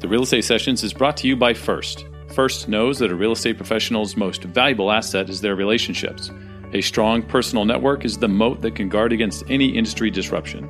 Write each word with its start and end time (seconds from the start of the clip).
The 0.00 0.08
Real 0.08 0.24
Estate 0.24 0.44
Sessions 0.44 0.84
is 0.84 0.92
brought 0.92 1.16
to 1.18 1.26
you 1.26 1.36
by 1.36 1.54
First. 1.54 2.04
First 2.34 2.68
knows 2.68 2.98
that 2.98 3.10
a 3.10 3.14
real 3.14 3.32
estate 3.32 3.56
professional's 3.56 4.14
most 4.14 4.44
valuable 4.44 4.92
asset 4.92 5.30
is 5.30 5.40
their 5.40 5.56
relationships. 5.56 6.30
A 6.74 6.82
strong 6.82 7.22
personal 7.22 7.64
network 7.64 8.04
is 8.04 8.18
the 8.18 8.28
moat 8.28 8.60
that 8.60 8.76
can 8.76 8.90
guard 8.90 9.10
against 9.14 9.44
any 9.48 9.68
industry 9.68 10.10
disruption. 10.10 10.68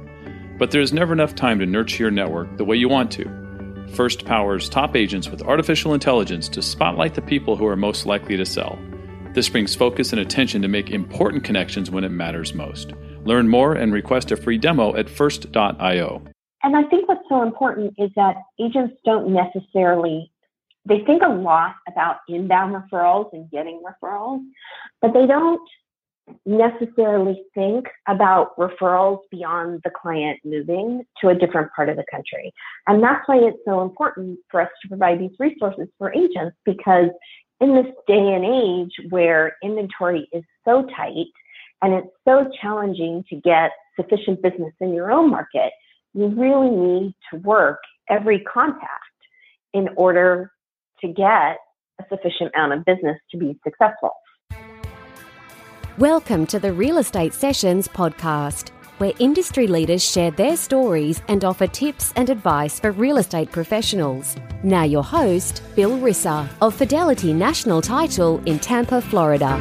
But 0.60 0.70
there 0.70 0.80
is 0.80 0.92
never 0.92 1.12
enough 1.12 1.34
time 1.34 1.58
to 1.58 1.66
nurture 1.66 2.04
your 2.04 2.12
network 2.12 2.56
the 2.56 2.64
way 2.64 2.76
you 2.76 2.88
want 2.88 3.10
to. 3.12 3.86
First 3.94 4.24
powers 4.24 4.68
top 4.68 4.94
agents 4.94 5.28
with 5.28 5.42
artificial 5.42 5.92
intelligence 5.92 6.48
to 6.50 6.62
spotlight 6.62 7.14
the 7.14 7.20
people 7.20 7.56
who 7.56 7.66
are 7.66 7.76
most 7.76 8.06
likely 8.06 8.36
to 8.36 8.46
sell. 8.46 8.78
This 9.34 9.48
brings 9.48 9.74
focus 9.74 10.12
and 10.12 10.20
attention 10.20 10.62
to 10.62 10.68
make 10.68 10.90
important 10.90 11.42
connections 11.42 11.90
when 11.90 12.04
it 12.04 12.10
matters 12.10 12.54
most. 12.54 12.92
Learn 13.24 13.48
more 13.48 13.74
and 13.74 13.92
request 13.92 14.30
a 14.30 14.36
free 14.36 14.56
demo 14.56 14.94
at 14.94 15.10
first.io. 15.10 16.22
And 16.66 16.76
I 16.76 16.82
think 16.82 17.08
what's 17.08 17.22
so 17.28 17.44
important 17.44 17.94
is 17.96 18.10
that 18.16 18.38
agents 18.60 18.96
don't 19.04 19.32
necessarily, 19.32 20.32
they 20.84 20.98
think 21.06 21.22
a 21.22 21.28
lot 21.28 21.76
about 21.86 22.16
inbound 22.28 22.74
referrals 22.74 23.32
and 23.32 23.48
getting 23.52 23.80
referrals, 23.86 24.44
but 25.00 25.14
they 25.14 25.28
don't 25.28 25.62
necessarily 26.44 27.40
think 27.54 27.86
about 28.08 28.56
referrals 28.56 29.20
beyond 29.30 29.80
the 29.84 29.90
client 29.90 30.40
moving 30.44 31.06
to 31.20 31.28
a 31.28 31.36
different 31.36 31.70
part 31.76 31.88
of 31.88 31.94
the 31.94 32.04
country. 32.10 32.52
And 32.88 33.00
that's 33.00 33.22
why 33.28 33.36
it's 33.36 33.58
so 33.64 33.82
important 33.82 34.40
for 34.50 34.60
us 34.60 34.68
to 34.82 34.88
provide 34.88 35.20
these 35.20 35.38
resources 35.38 35.86
for 35.98 36.12
agents 36.12 36.56
because 36.64 37.10
in 37.60 37.76
this 37.76 37.86
day 38.08 38.34
and 38.34 38.44
age 38.44 38.92
where 39.10 39.56
inventory 39.62 40.28
is 40.32 40.42
so 40.64 40.84
tight 40.96 41.26
and 41.80 41.94
it's 41.94 42.10
so 42.26 42.50
challenging 42.60 43.22
to 43.30 43.36
get 43.36 43.70
sufficient 43.94 44.42
business 44.42 44.74
in 44.80 44.92
your 44.92 45.12
own 45.12 45.30
market, 45.30 45.70
you 46.16 46.28
really 46.28 46.70
need 46.70 47.14
to 47.30 47.38
work 47.40 47.78
every 48.08 48.40
contact 48.40 48.88
in 49.74 49.86
order 49.96 50.50
to 50.98 51.08
get 51.08 51.58
a 52.00 52.04
sufficient 52.08 52.50
amount 52.54 52.72
of 52.72 52.84
business 52.86 53.18
to 53.30 53.36
be 53.36 53.58
successful. 53.62 54.12
Welcome 55.98 56.46
to 56.46 56.58
the 56.58 56.72
Real 56.72 56.96
Estate 56.96 57.34
Sessions 57.34 57.86
podcast, 57.86 58.70
where 58.96 59.12
industry 59.18 59.66
leaders 59.66 60.02
share 60.02 60.30
their 60.30 60.56
stories 60.56 61.20
and 61.28 61.44
offer 61.44 61.66
tips 61.66 62.14
and 62.16 62.30
advice 62.30 62.80
for 62.80 62.92
real 62.92 63.18
estate 63.18 63.52
professionals. 63.52 64.36
Now, 64.64 64.84
your 64.84 65.04
host, 65.04 65.62
Bill 65.74 65.98
Risser 65.98 66.48
of 66.62 66.74
Fidelity 66.74 67.34
National 67.34 67.82
Title 67.82 68.42
in 68.46 68.58
Tampa, 68.58 69.02
Florida. 69.02 69.60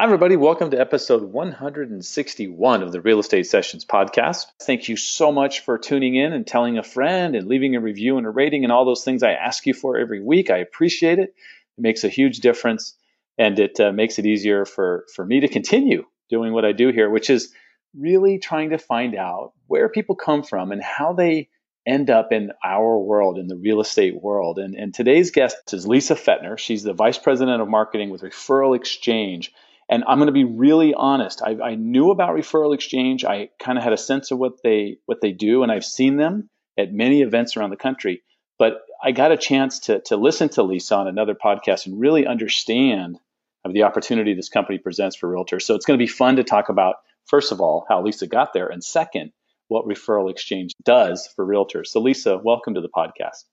Hi, 0.00 0.04
everybody. 0.04 0.36
Welcome 0.36 0.70
to 0.70 0.80
episode 0.80 1.24
161 1.24 2.82
of 2.82 2.90
the 2.90 3.02
Real 3.02 3.18
Estate 3.18 3.46
Sessions 3.46 3.84
podcast. 3.84 4.46
Thank 4.62 4.88
you 4.88 4.96
so 4.96 5.30
much 5.30 5.60
for 5.60 5.76
tuning 5.76 6.14
in 6.14 6.32
and 6.32 6.46
telling 6.46 6.78
a 6.78 6.82
friend 6.82 7.36
and 7.36 7.46
leaving 7.46 7.76
a 7.76 7.82
review 7.82 8.16
and 8.16 8.26
a 8.26 8.30
rating 8.30 8.64
and 8.64 8.72
all 8.72 8.86
those 8.86 9.04
things 9.04 9.22
I 9.22 9.32
ask 9.32 9.66
you 9.66 9.74
for 9.74 9.98
every 9.98 10.22
week. 10.22 10.48
I 10.48 10.56
appreciate 10.56 11.18
it. 11.18 11.34
It 11.76 11.82
makes 11.82 12.02
a 12.02 12.08
huge 12.08 12.38
difference 12.38 12.96
and 13.36 13.58
it 13.58 13.78
uh, 13.78 13.92
makes 13.92 14.18
it 14.18 14.24
easier 14.24 14.64
for, 14.64 15.04
for 15.14 15.22
me 15.22 15.40
to 15.40 15.48
continue 15.48 16.04
doing 16.30 16.54
what 16.54 16.64
I 16.64 16.72
do 16.72 16.88
here, 16.88 17.10
which 17.10 17.28
is 17.28 17.52
really 17.94 18.38
trying 18.38 18.70
to 18.70 18.78
find 18.78 19.14
out 19.14 19.52
where 19.66 19.90
people 19.90 20.16
come 20.16 20.42
from 20.42 20.72
and 20.72 20.82
how 20.82 21.12
they 21.12 21.50
end 21.86 22.08
up 22.08 22.32
in 22.32 22.52
our 22.64 22.98
world, 22.98 23.36
in 23.36 23.48
the 23.48 23.56
real 23.58 23.82
estate 23.82 24.18
world. 24.18 24.58
And, 24.58 24.74
and 24.74 24.94
today's 24.94 25.30
guest 25.30 25.74
is 25.74 25.86
Lisa 25.86 26.14
Fettner. 26.14 26.56
She's 26.56 26.84
the 26.84 26.94
Vice 26.94 27.18
President 27.18 27.60
of 27.60 27.68
Marketing 27.68 28.08
with 28.08 28.22
Referral 28.22 28.74
Exchange 28.74 29.52
and 29.90 30.04
I'm 30.06 30.18
going 30.18 30.28
to 30.28 30.32
be 30.32 30.44
really 30.44 30.94
honest. 30.94 31.42
I, 31.42 31.56
I 31.62 31.74
knew 31.74 32.12
about 32.12 32.36
Referral 32.36 32.74
Exchange. 32.74 33.24
I 33.24 33.50
kind 33.58 33.76
of 33.76 33.82
had 33.82 33.92
a 33.92 33.98
sense 33.98 34.30
of 34.30 34.38
what 34.38 34.62
they 34.62 34.98
what 35.06 35.20
they 35.20 35.32
do, 35.32 35.64
and 35.64 35.72
I've 35.72 35.84
seen 35.84 36.16
them 36.16 36.48
at 36.78 36.92
many 36.92 37.22
events 37.22 37.56
around 37.56 37.70
the 37.70 37.76
country. 37.76 38.22
But 38.56 38.82
I 39.02 39.10
got 39.10 39.32
a 39.32 39.36
chance 39.36 39.80
to 39.80 40.00
to 40.02 40.16
listen 40.16 40.48
to 40.50 40.62
Lisa 40.62 40.94
on 40.94 41.08
another 41.08 41.34
podcast 41.34 41.86
and 41.86 42.00
really 42.00 42.24
understand 42.24 43.18
of 43.64 43.74
the 43.74 43.82
opportunity 43.82 44.32
this 44.32 44.48
company 44.48 44.78
presents 44.78 45.16
for 45.16 45.28
realtors. 45.28 45.62
So 45.62 45.74
it's 45.74 45.84
going 45.84 45.98
to 45.98 46.02
be 46.02 46.10
fun 46.10 46.36
to 46.36 46.44
talk 46.44 46.68
about 46.68 46.96
first 47.26 47.52
of 47.52 47.60
all 47.60 47.84
how 47.88 48.02
Lisa 48.02 48.28
got 48.28 48.52
there, 48.54 48.68
and 48.68 48.82
second 48.82 49.32
what 49.66 49.86
Referral 49.86 50.30
Exchange 50.30 50.72
does 50.84 51.28
for 51.34 51.44
realtors. 51.44 51.88
So 51.88 52.00
Lisa, 52.00 52.38
welcome 52.38 52.74
to 52.74 52.80
the 52.80 52.88
podcast. 52.88 53.44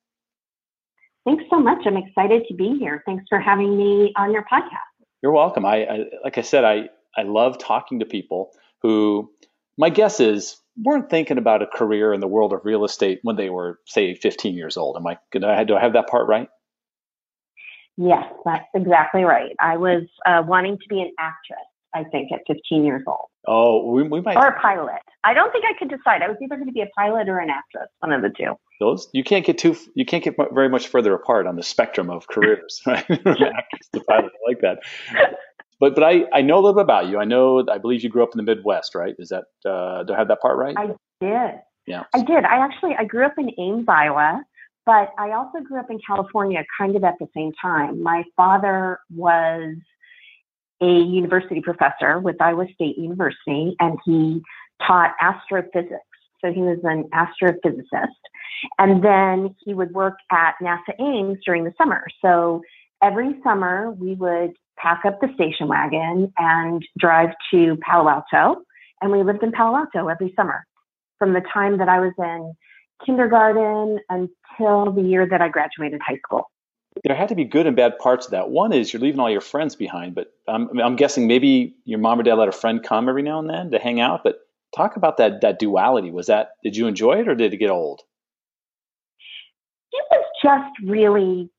Thanks 1.26 1.44
so 1.50 1.60
much. 1.60 1.80
I'm 1.86 1.98
excited 1.98 2.44
to 2.48 2.54
be 2.54 2.78
here. 2.80 3.04
Thanks 3.06 3.26
for 3.28 3.40
having 3.40 3.76
me 3.76 4.14
on 4.16 4.32
your 4.32 4.44
podcast. 4.44 4.87
You're 5.22 5.32
welcome. 5.32 5.66
I, 5.66 5.86
I 5.86 6.06
like 6.24 6.38
I 6.38 6.42
said, 6.42 6.64
I 6.64 6.90
I 7.16 7.24
love 7.24 7.58
talking 7.58 8.00
to 8.00 8.06
people 8.06 8.52
who 8.82 9.32
my 9.78 9.90
guess 9.90 10.20
is 10.20 10.62
weren't 10.84 11.10
thinking 11.10 11.38
about 11.38 11.64
a 11.64 11.68
career 11.68 12.14
in 12.14 12.20
the 12.20 12.28
world 12.28 12.54
of 12.54 12.62
real 12.64 12.86
estate 12.86 13.20
when 13.24 13.36
they 13.36 13.50
were 13.50 13.80
say 13.86 14.14
15 14.14 14.56
years 14.56 14.78
old. 14.78 14.96
Am 14.98 15.08
I 15.08 15.18
do 15.32 15.46
I 15.46 15.64
do 15.64 15.76
I 15.76 15.82
have 15.82 15.94
that 15.94 16.08
part 16.08 16.28
right? 16.28 16.50
Yes, 17.98 18.26
that's 18.46 18.68
exactly 18.76 19.24
right. 19.24 19.56
I 19.60 19.78
was 19.78 20.04
uh, 20.26 20.44
wanting 20.46 20.78
to 20.78 20.88
be 20.88 21.02
an 21.02 21.12
actress. 21.20 21.67
I 21.96 22.04
think 22.06 22.32
at 22.32 22.42
15 22.48 22.84
years 22.84 23.04
old. 23.08 23.28
Oh, 23.48 23.92
we, 23.92 24.04
we 24.04 24.22
might. 24.22 24.36
Or 24.36 24.48
a 24.48 24.60
pilot. 24.60 25.00
I 25.24 25.34
don't 25.34 25.52
think 25.52 25.66
I 25.66 25.78
could 25.78 25.90
decide. 25.90 26.22
I 26.22 26.28
was 26.28 26.38
either 26.42 26.56
going 26.56 26.68
to 26.68 26.74
be 26.74 26.82
a 26.82 26.90
pilot 26.98 27.30
or 27.30 27.40
an 27.40 27.50
actress, 27.50 27.90
one 28.00 28.12
of 28.12 28.22
the 28.22 28.30
two. 28.30 28.56
Those 28.80 29.10
you 29.14 29.24
can't 29.24 29.46
get 29.46 29.58
too 29.58 29.76
you 29.96 30.06
can't 30.06 30.24
get 30.24 30.36
very 30.54 30.70
much 30.70 30.88
further 30.88 31.14
apart 31.16 31.48
on 31.48 31.56
the 31.56 31.64
spectrum 31.64 32.12
of 32.12 32.28
careers, 32.28 32.80
right? 32.88 33.04
actress 33.10 33.88
to 33.94 34.02
pilot, 34.02 34.32
I 34.32 34.48
like 34.48 34.62
that. 34.62 34.80
But 35.80 35.96
but 35.96 36.04
I 36.04 36.26
I 36.32 36.42
know 36.42 36.56
a 36.56 36.62
little 36.62 36.76
bit 36.76 36.84
about 36.84 37.08
you. 37.08 37.18
I 37.18 37.26
know 37.26 37.66
I 37.72 37.80
believe 37.80 38.04
you 38.04 38.10
grew 38.10 38.22
up 38.22 38.30
in 38.34 38.38
the 38.38 38.44
Midwest, 38.44 38.94
right? 38.94 39.16
Is 39.18 39.30
that 39.30 39.46
uh, 39.68 40.04
do 40.04 40.14
I 40.14 40.18
have 40.18 40.28
that 40.28 40.42
part 40.42 40.58
right? 40.58 40.76
I 40.78 40.88
did. 41.22 41.60
Yeah. 41.88 42.04
I 42.14 42.22
did. 42.22 42.44
I 42.44 42.64
actually 42.64 42.96
I 43.00 43.06
grew 43.06 43.26
up 43.26 43.34
in 43.38 43.50
Ames, 43.60 43.86
Iowa. 43.88 44.44
But 44.86 45.14
I 45.18 45.32
also 45.32 45.60
grew 45.60 45.82
up 45.82 45.92
in 45.92 46.00
California 46.06 46.64
kind 46.78 46.96
of 46.96 47.04
at 47.04 47.16
the 47.20 47.28
same 47.36 47.52
time. 47.62 48.02
My 48.02 48.24
father 48.38 49.00
was 49.14 49.76
a 50.82 50.86
university 50.86 51.62
professor 51.62 52.20
with 52.20 52.42
Iowa 52.42 52.66
State 52.74 52.98
University, 52.98 53.76
and 53.80 53.98
he 54.06 54.42
taught 54.86 55.12
astrophysics. 55.20 56.02
So 56.42 56.52
he 56.52 56.62
was 56.62 56.80
an 56.84 57.10
astrophysicist. 57.14 58.08
And 58.78 59.04
then 59.04 59.56
he 59.66 59.74
would 59.74 59.92
work 59.92 60.18
at 60.32 60.54
NASA 60.62 60.94
Ames 61.00 61.40
during 61.46 61.64
the 61.64 61.74
summer. 61.78 62.06
So 62.22 62.62
every 63.02 63.36
summer 63.44 63.92
we 63.92 64.14
would 64.16 64.52
pack 64.78 65.02
up 65.06 65.20
the 65.20 65.30
station 65.34 65.68
wagon 65.68 66.32
and 66.38 66.84
drive 66.98 67.30
to 67.52 67.78
Palo 67.78 68.10
Alto. 68.10 68.62
And 69.02 69.12
we 69.12 69.24
lived 69.24 69.44
in 69.44 69.52
Palo 69.52 69.78
Alto 69.78 70.08
every 70.08 70.34
summer 70.36 70.66
from 71.18 71.34
the 71.34 71.42
time 71.54 71.80
that 71.80 71.90
I 71.90 72.00
was 72.00 72.14
in 72.20 72.54
kindergarten 73.06 74.00
until 74.10 74.92
the 74.92 75.02
year 75.02 75.28
that 75.28 75.42
I 75.42 75.50
graduated 75.50 76.02
high 76.06 76.20
school 76.24 76.50
there 77.04 77.16
had 77.16 77.30
to 77.30 77.36
be 77.36 77.46
good 77.46 77.68
and 77.68 77.76
bad 77.76 77.98
parts 78.00 78.26
of 78.26 78.32
that. 78.32 78.50
One 78.50 78.74
is 78.74 78.92
you're 78.92 79.02
leaving 79.02 79.20
all 79.20 79.30
your 79.30 79.42
friends 79.42 79.76
behind, 79.76 80.16
but 80.16 80.34
I'm, 80.48 80.80
I'm 80.80 80.96
guessing 80.96 81.28
maybe 81.28 81.76
your 81.86 82.00
mom 82.00 82.20
or 82.20 82.24
dad 82.24 82.36
let 82.36 82.48
a 82.48 82.54
friend 82.54 82.84
come 82.84 83.10
every 83.10 83.24
now 83.24 83.40
and 83.40 83.50
then 83.50 83.72
to 83.72 83.80
hang 83.80 84.00
out. 84.00 84.24
But 84.24 84.40
talk 84.76 84.96
about 84.96 85.18
that 85.18 85.42
that 85.42 85.60
duality. 85.60 86.12
Was 86.12 86.28
that 86.28 86.52
did 86.64 86.76
you 86.76 86.88
enjoy 86.88 87.20
it 87.20 87.28
or 87.28 87.36
did 87.36 87.54
it 87.54 87.58
get 87.58 87.70
old? 87.70 88.02
It 89.92 90.06
was 90.12 90.26
just 90.44 90.90
really 90.90 91.50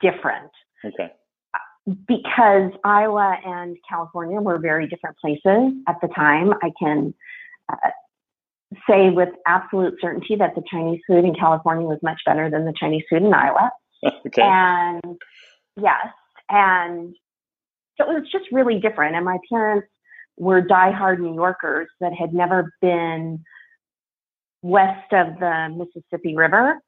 different. 0.00 0.50
Okay. 0.84 1.12
Because 2.06 2.70
Iowa 2.84 3.38
and 3.44 3.76
California 3.88 4.40
were 4.40 4.58
very 4.58 4.86
different 4.86 5.16
places 5.18 5.72
at 5.88 5.96
the 6.00 6.08
time. 6.08 6.52
I 6.62 6.70
can 6.78 7.14
uh, 7.68 7.90
say 8.88 9.10
with 9.10 9.30
absolute 9.46 9.94
certainty 10.00 10.36
that 10.36 10.54
the 10.54 10.62
Chinese 10.70 11.00
food 11.06 11.24
in 11.24 11.34
California 11.34 11.86
was 11.86 11.98
much 12.02 12.20
better 12.24 12.50
than 12.50 12.64
the 12.64 12.74
Chinese 12.78 13.02
food 13.10 13.22
in 13.22 13.34
Iowa. 13.34 13.70
okay. 14.26 14.42
And 14.42 15.18
yes, 15.76 16.06
and 16.48 17.14
so 17.96 18.10
it 18.10 18.14
was 18.14 18.28
just 18.30 18.46
really 18.52 18.80
different. 18.80 19.16
And 19.16 19.24
my 19.24 19.38
parents 19.50 19.88
were 20.36 20.62
diehard 20.62 21.20
New 21.20 21.34
Yorkers 21.34 21.88
that 22.00 22.12
had 22.12 22.32
never 22.32 22.72
been 22.80 23.42
west 24.62 25.12
of 25.12 25.38
the 25.38 25.68
Mississippi 25.76 26.34
River, 26.36 26.80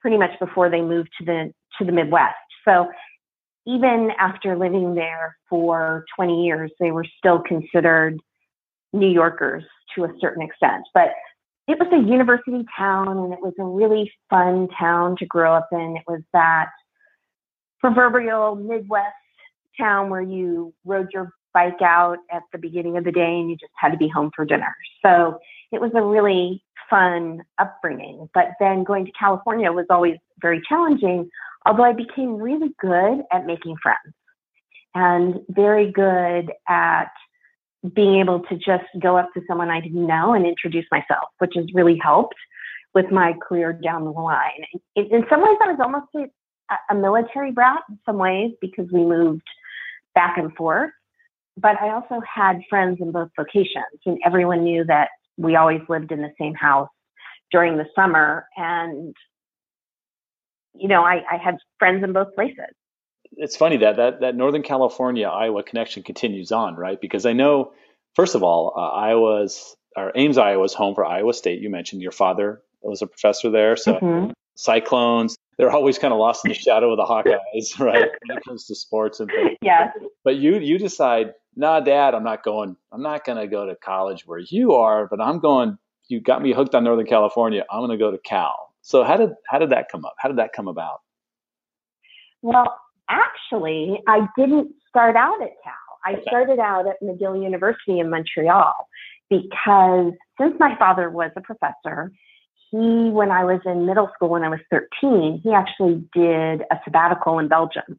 pretty 0.00 0.18
much 0.18 0.38
before 0.38 0.68
they 0.70 0.82
moved 0.82 1.10
to 1.18 1.24
the 1.24 1.52
to 1.78 1.84
the 1.84 1.92
Midwest. 1.92 2.36
So 2.64 2.88
even 3.66 4.10
after 4.18 4.56
living 4.56 4.94
there 4.94 5.36
for 5.48 6.04
20 6.16 6.44
years, 6.44 6.70
they 6.80 6.90
were 6.90 7.06
still 7.18 7.40
considered 7.40 8.18
New 8.92 9.08
Yorkers 9.08 9.64
to 9.94 10.04
a 10.04 10.08
certain 10.20 10.42
extent. 10.42 10.84
But 10.94 11.10
it 11.70 11.78
was 11.78 11.88
a 11.92 12.10
university 12.10 12.64
town 12.76 13.16
and 13.16 13.32
it 13.32 13.38
was 13.40 13.54
a 13.60 13.64
really 13.64 14.10
fun 14.28 14.66
town 14.76 15.16
to 15.18 15.26
grow 15.26 15.54
up 15.54 15.68
in. 15.70 15.96
It 15.96 16.02
was 16.08 16.20
that 16.32 16.70
proverbial 17.78 18.56
Midwest 18.56 19.14
town 19.78 20.10
where 20.10 20.20
you 20.20 20.74
rode 20.84 21.08
your 21.12 21.32
bike 21.54 21.80
out 21.80 22.18
at 22.32 22.42
the 22.52 22.58
beginning 22.58 22.96
of 22.96 23.04
the 23.04 23.12
day 23.12 23.38
and 23.38 23.48
you 23.48 23.56
just 23.56 23.72
had 23.76 23.90
to 23.90 23.96
be 23.96 24.08
home 24.08 24.32
for 24.34 24.44
dinner. 24.44 24.74
So 25.04 25.38
it 25.70 25.80
was 25.80 25.92
a 25.94 26.02
really 26.02 26.62
fun 26.88 27.42
upbringing. 27.58 28.28
But 28.34 28.48
then 28.58 28.82
going 28.82 29.06
to 29.06 29.12
California 29.12 29.70
was 29.70 29.86
always 29.90 30.16
very 30.40 30.60
challenging, 30.68 31.30
although 31.66 31.84
I 31.84 31.92
became 31.92 32.34
really 32.34 32.74
good 32.80 33.22
at 33.30 33.46
making 33.46 33.76
friends 33.80 34.14
and 34.96 35.38
very 35.48 35.92
good 35.92 36.52
at 36.68 37.12
being 37.94 38.20
able 38.20 38.40
to 38.40 38.56
just 38.56 38.84
go 39.00 39.16
up 39.16 39.30
to 39.34 39.40
someone 39.48 39.70
I 39.70 39.80
didn't 39.80 40.06
know 40.06 40.34
and 40.34 40.46
introduce 40.46 40.84
myself, 40.90 41.28
which 41.38 41.52
has 41.56 41.66
really 41.74 41.98
helped 42.02 42.34
with 42.94 43.10
my 43.10 43.34
career 43.46 43.72
down 43.72 44.04
the 44.04 44.10
line. 44.10 44.64
In, 44.96 45.06
in 45.06 45.24
some 45.30 45.40
ways, 45.40 45.56
I 45.62 45.72
was 45.72 45.78
almost 45.80 46.06
a, 46.14 46.94
a 46.94 46.94
military 46.94 47.52
brat 47.52 47.82
in 47.88 47.98
some 48.04 48.18
ways 48.18 48.52
because 48.60 48.86
we 48.92 49.00
moved 49.04 49.42
back 50.14 50.36
and 50.36 50.54
forth. 50.56 50.90
But 51.56 51.80
I 51.80 51.90
also 51.90 52.20
had 52.32 52.60
friends 52.68 52.98
in 53.00 53.12
both 53.12 53.30
locations, 53.38 54.00
and 54.06 54.18
everyone 54.24 54.64
knew 54.64 54.84
that 54.84 55.08
we 55.36 55.56
always 55.56 55.80
lived 55.88 56.12
in 56.12 56.20
the 56.20 56.32
same 56.38 56.54
house 56.54 56.88
during 57.50 57.76
the 57.76 57.86
summer. 57.94 58.46
And, 58.56 59.14
you 60.74 60.88
know, 60.88 61.02
I, 61.02 61.22
I 61.30 61.36
had 61.36 61.56
friends 61.78 62.04
in 62.04 62.12
both 62.12 62.34
places 62.34 62.74
it's 63.36 63.56
funny 63.56 63.78
that 63.78 63.96
that 63.96 64.20
that 64.20 64.36
Northern 64.36 64.62
California 64.62 65.28
Iowa 65.28 65.62
connection 65.62 66.02
continues 66.02 66.52
on, 66.52 66.76
right? 66.76 67.00
Because 67.00 67.26
I 67.26 67.32
know, 67.32 67.72
first 68.14 68.34
of 68.34 68.42
all, 68.42 68.72
uh, 68.76 68.80
Iowa's 68.80 69.76
or 69.96 70.12
Ames, 70.14 70.38
Iowa 70.38 70.64
is 70.64 70.74
home 70.74 70.94
for 70.94 71.04
Iowa 71.04 71.32
State. 71.32 71.60
You 71.60 71.70
mentioned 71.70 72.02
your 72.02 72.12
father 72.12 72.62
was 72.82 73.02
a 73.02 73.06
professor 73.06 73.50
there, 73.50 73.76
so 73.76 73.94
mm-hmm. 73.94 74.32
Cyclones. 74.54 75.36
They're 75.58 75.70
always 75.70 75.98
kind 75.98 76.12
of 76.12 76.18
lost 76.18 76.44
in 76.44 76.50
the 76.50 76.54
shadow 76.54 76.90
of 76.90 76.96
the 76.96 77.04
Hawkeyes, 77.04 77.78
right? 77.84 78.08
when 78.26 78.38
it 78.38 78.44
comes 78.44 78.66
to 78.66 78.74
sports 78.74 79.20
and 79.20 79.30
things. 79.30 79.58
Yeah. 79.62 79.90
But 80.24 80.36
you 80.36 80.58
you 80.58 80.78
decide, 80.78 81.34
nah, 81.54 81.80
Dad, 81.80 82.14
I'm 82.14 82.24
not 82.24 82.42
going. 82.42 82.76
I'm 82.92 83.02
not 83.02 83.24
going 83.24 83.38
to 83.38 83.46
go 83.46 83.66
to 83.66 83.76
college 83.76 84.26
where 84.26 84.38
you 84.38 84.74
are, 84.74 85.06
but 85.06 85.20
I'm 85.20 85.38
going. 85.38 85.78
You 86.08 86.20
got 86.20 86.42
me 86.42 86.52
hooked 86.52 86.74
on 86.74 86.82
Northern 86.82 87.06
California. 87.06 87.64
I'm 87.70 87.80
going 87.80 87.90
to 87.90 87.96
go 87.96 88.10
to 88.10 88.18
Cal. 88.18 88.74
So 88.82 89.04
how 89.04 89.16
did 89.16 89.30
how 89.48 89.58
did 89.58 89.70
that 89.70 89.88
come 89.90 90.04
up? 90.04 90.14
How 90.18 90.28
did 90.28 90.38
that 90.38 90.52
come 90.52 90.66
about? 90.66 91.00
Well, 92.42 92.74
actually, 93.10 94.00
I 94.06 94.26
didn't 94.36 94.72
start 94.88 95.16
out 95.16 95.42
at 95.42 95.50
Cal. 95.62 95.74
I 96.04 96.12
okay. 96.14 96.22
started 96.28 96.58
out 96.58 96.86
at 96.86 96.96
McGill 97.02 97.42
University 97.42 97.98
in 97.98 98.08
Montreal 98.08 98.88
because 99.28 100.12
since 100.40 100.54
my 100.58 100.76
father 100.78 101.10
was 101.10 101.30
a 101.36 101.40
professor, 101.40 102.12
he, 102.70 103.10
when 103.10 103.30
I 103.30 103.44
was 103.44 103.60
in 103.66 103.86
middle 103.86 104.10
school, 104.14 104.30
when 104.30 104.44
I 104.44 104.48
was 104.48 104.60
13, 104.70 105.40
he 105.42 105.52
actually 105.52 106.04
did 106.14 106.62
a 106.70 106.80
sabbatical 106.84 107.38
in 107.38 107.48
Belgium. 107.48 107.98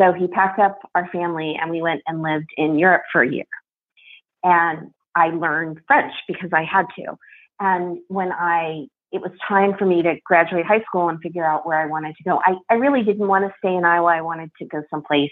So 0.00 0.12
he 0.12 0.26
packed 0.26 0.58
up 0.58 0.78
our 0.94 1.08
family 1.10 1.56
and 1.60 1.70
we 1.70 1.82
went 1.82 2.02
and 2.06 2.22
lived 2.22 2.48
in 2.56 2.78
Europe 2.78 3.02
for 3.12 3.22
a 3.22 3.30
year. 3.30 3.44
And 4.42 4.90
I 5.14 5.28
learned 5.28 5.80
French 5.86 6.12
because 6.26 6.50
I 6.52 6.64
had 6.64 6.86
to. 6.96 7.16
And 7.60 7.98
when 8.08 8.32
I 8.32 8.86
it 9.14 9.22
was 9.22 9.30
time 9.46 9.74
for 9.78 9.86
me 9.86 10.02
to 10.02 10.16
graduate 10.26 10.66
high 10.66 10.82
school 10.82 11.08
and 11.08 11.20
figure 11.20 11.44
out 11.44 11.64
where 11.64 11.80
I 11.80 11.86
wanted 11.86 12.16
to 12.16 12.24
go. 12.24 12.40
I, 12.44 12.56
I 12.68 12.74
really 12.74 13.04
didn't 13.04 13.28
want 13.28 13.44
to 13.44 13.54
stay 13.58 13.72
in 13.72 13.84
Iowa. 13.84 14.08
I 14.08 14.20
wanted 14.20 14.50
to 14.58 14.66
go 14.66 14.82
someplace 14.90 15.30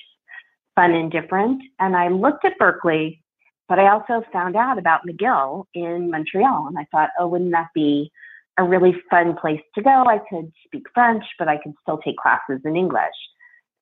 fun 0.76 0.92
and 0.92 1.10
different. 1.10 1.60
And 1.80 1.96
I 1.96 2.06
looked 2.06 2.44
at 2.44 2.56
Berkeley, 2.58 3.20
but 3.68 3.80
I 3.80 3.90
also 3.90 4.22
found 4.32 4.54
out 4.54 4.78
about 4.78 5.00
McGill 5.04 5.64
in 5.74 6.12
Montreal. 6.12 6.68
And 6.68 6.78
I 6.78 6.86
thought, 6.92 7.10
oh, 7.18 7.26
wouldn't 7.26 7.50
that 7.50 7.70
be 7.74 8.12
a 8.56 8.62
really 8.62 8.94
fun 9.10 9.36
place 9.36 9.60
to 9.74 9.82
go? 9.82 10.04
I 10.06 10.20
could 10.30 10.52
speak 10.64 10.84
French, 10.94 11.24
but 11.36 11.48
I 11.48 11.56
could 11.56 11.72
still 11.82 11.98
take 11.98 12.18
classes 12.18 12.60
in 12.64 12.76
English. 12.76 13.18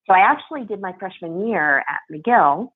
So 0.07 0.15
I 0.15 0.21
actually 0.21 0.65
did 0.65 0.81
my 0.81 0.95
freshman 0.99 1.47
year 1.47 1.83
at 1.87 1.99
McGill. 2.11 2.69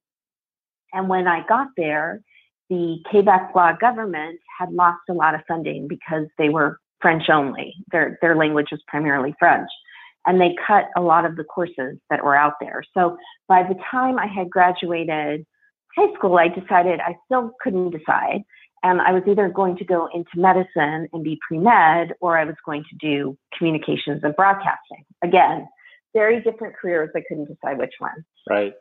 And 0.93 1.09
when 1.09 1.27
I 1.27 1.43
got 1.47 1.69
there, 1.75 2.21
the 2.69 2.99
Quebec 3.09 3.49
law 3.55 3.73
government 3.73 4.39
had 4.59 4.71
lost 4.71 5.01
a 5.09 5.13
lot 5.13 5.33
of 5.33 5.41
funding 5.47 5.87
because 5.87 6.27
they 6.37 6.49
were 6.49 6.79
French 7.01 7.29
only. 7.29 7.73
Their 7.91 8.17
their 8.21 8.35
language 8.35 8.67
was 8.71 8.81
primarily 8.87 9.33
French. 9.39 9.69
And 10.27 10.41
they 10.41 10.55
cut 10.65 10.85
a 10.97 11.01
lot 11.01 11.25
of 11.25 11.35
the 11.35 11.43
courses 11.43 11.99
that 12.09 12.23
were 12.23 12.35
out 12.35 12.53
there. 12.59 12.81
So 12.95 13.15
by 13.47 13.61
the 13.61 13.75
time 13.91 14.17
I 14.17 14.25
had 14.25 14.49
graduated 14.49 15.45
high 15.95 16.11
school, 16.15 16.37
I 16.37 16.47
decided 16.47 16.99
I 16.99 17.15
still 17.25 17.51
couldn't 17.61 17.91
decide. 17.91 18.43
And 18.81 19.01
I 19.01 19.13
was 19.13 19.23
either 19.27 19.49
going 19.49 19.77
to 19.77 19.85
go 19.85 20.07
into 20.13 20.29
medicine 20.35 21.07
and 21.11 21.23
be 21.23 21.39
pre 21.47 21.57
med, 21.57 22.13
or 22.21 22.37
I 22.37 22.43
was 22.43 22.55
going 22.65 22.83
to 22.89 22.95
do 22.99 23.37
communications 23.57 24.21
and 24.23 24.35
broadcasting. 24.35 25.05
Again, 25.23 25.67
very 26.13 26.41
different 26.41 26.75
careers. 26.75 27.09
I 27.15 27.21
couldn't 27.27 27.45
decide 27.45 27.77
which 27.77 27.93
one. 27.99 28.25
Right. 28.49 28.73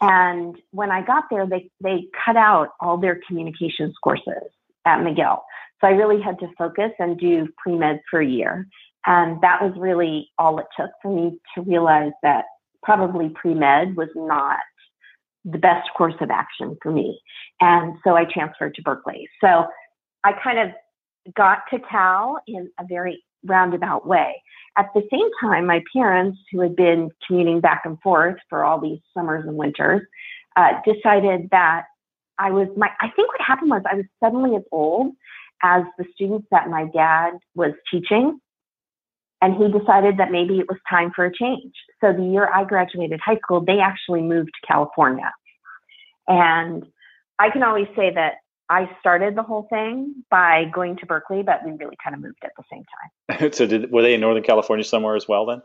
And 0.00 0.56
when 0.70 0.90
I 0.90 1.02
got 1.02 1.24
there, 1.30 1.46
they, 1.46 1.70
they 1.82 2.04
cut 2.24 2.36
out 2.36 2.70
all 2.80 2.96
their 2.96 3.20
communications 3.26 3.94
courses 4.02 4.50
at 4.84 5.00
McGill. 5.00 5.40
So 5.80 5.86
I 5.86 5.90
really 5.90 6.20
had 6.20 6.38
to 6.40 6.48
focus 6.56 6.90
and 6.98 7.18
do 7.18 7.48
pre 7.62 7.76
med 7.76 8.00
for 8.10 8.20
a 8.20 8.26
year. 8.26 8.66
And 9.06 9.40
that 9.42 9.62
was 9.62 9.72
really 9.76 10.30
all 10.38 10.58
it 10.58 10.66
took 10.76 10.90
for 11.02 11.14
me 11.14 11.38
to 11.54 11.62
realize 11.62 12.12
that 12.22 12.44
probably 12.82 13.30
pre 13.30 13.54
med 13.54 13.96
was 13.96 14.08
not 14.14 14.58
the 15.44 15.58
best 15.58 15.88
course 15.96 16.14
of 16.20 16.30
action 16.30 16.76
for 16.82 16.90
me. 16.92 17.18
And 17.60 17.94
so 18.04 18.16
I 18.16 18.24
transferred 18.24 18.74
to 18.74 18.82
Berkeley. 18.82 19.28
So 19.40 19.66
I 20.24 20.32
kind 20.42 20.58
of 20.58 21.34
got 21.34 21.60
to 21.70 21.78
Cal 21.78 22.40
in 22.46 22.70
a 22.78 22.84
very 22.86 23.22
roundabout 23.44 24.06
way. 24.06 24.42
At 24.76 24.90
the 24.94 25.02
same 25.10 25.28
time, 25.40 25.66
my 25.66 25.82
parents, 25.92 26.38
who 26.52 26.60
had 26.60 26.76
been 26.76 27.10
commuting 27.26 27.60
back 27.60 27.82
and 27.84 28.00
forth 28.00 28.36
for 28.48 28.64
all 28.64 28.80
these 28.80 29.00
summers 29.14 29.44
and 29.46 29.56
winters, 29.56 30.02
uh, 30.56 30.72
decided 30.84 31.48
that 31.50 31.84
I 32.38 32.50
was 32.50 32.68
my. 32.76 32.88
I 33.00 33.08
think 33.10 33.28
what 33.28 33.40
happened 33.40 33.70
was 33.70 33.82
I 33.90 33.96
was 33.96 34.04
suddenly 34.22 34.56
as 34.56 34.62
old 34.70 35.12
as 35.62 35.82
the 35.98 36.04
students 36.14 36.46
that 36.50 36.68
my 36.68 36.86
dad 36.92 37.32
was 37.54 37.72
teaching. 37.90 38.38
And 39.40 39.54
he 39.54 39.70
decided 39.70 40.18
that 40.18 40.32
maybe 40.32 40.58
it 40.58 40.66
was 40.68 40.78
time 40.90 41.12
for 41.14 41.24
a 41.24 41.32
change. 41.32 41.72
So 42.00 42.12
the 42.12 42.24
year 42.24 42.48
I 42.52 42.64
graduated 42.64 43.20
high 43.24 43.36
school, 43.36 43.64
they 43.64 43.78
actually 43.78 44.22
moved 44.22 44.50
to 44.60 44.66
California. 44.66 45.32
And 46.26 46.84
I 47.38 47.50
can 47.50 47.62
always 47.62 47.86
say 47.94 48.12
that 48.14 48.34
I 48.68 48.90
started 49.00 49.36
the 49.36 49.42
whole 49.42 49.66
thing 49.70 50.24
by 50.30 50.64
going 50.74 50.96
to 50.98 51.06
Berkeley, 51.06 51.42
but 51.42 51.64
we 51.64 51.70
really 51.72 51.96
kind 52.02 52.14
of 52.14 52.20
moved 52.20 52.38
at 52.44 52.50
the 52.56 52.64
same 52.70 52.82
time. 53.30 53.52
so 53.52 53.66
did, 53.66 53.90
were 53.90 54.02
they 54.02 54.14
in 54.14 54.20
Northern 54.20 54.42
California 54.42 54.84
somewhere 54.84 55.16
as 55.16 55.26
well 55.28 55.46
then? 55.46 55.62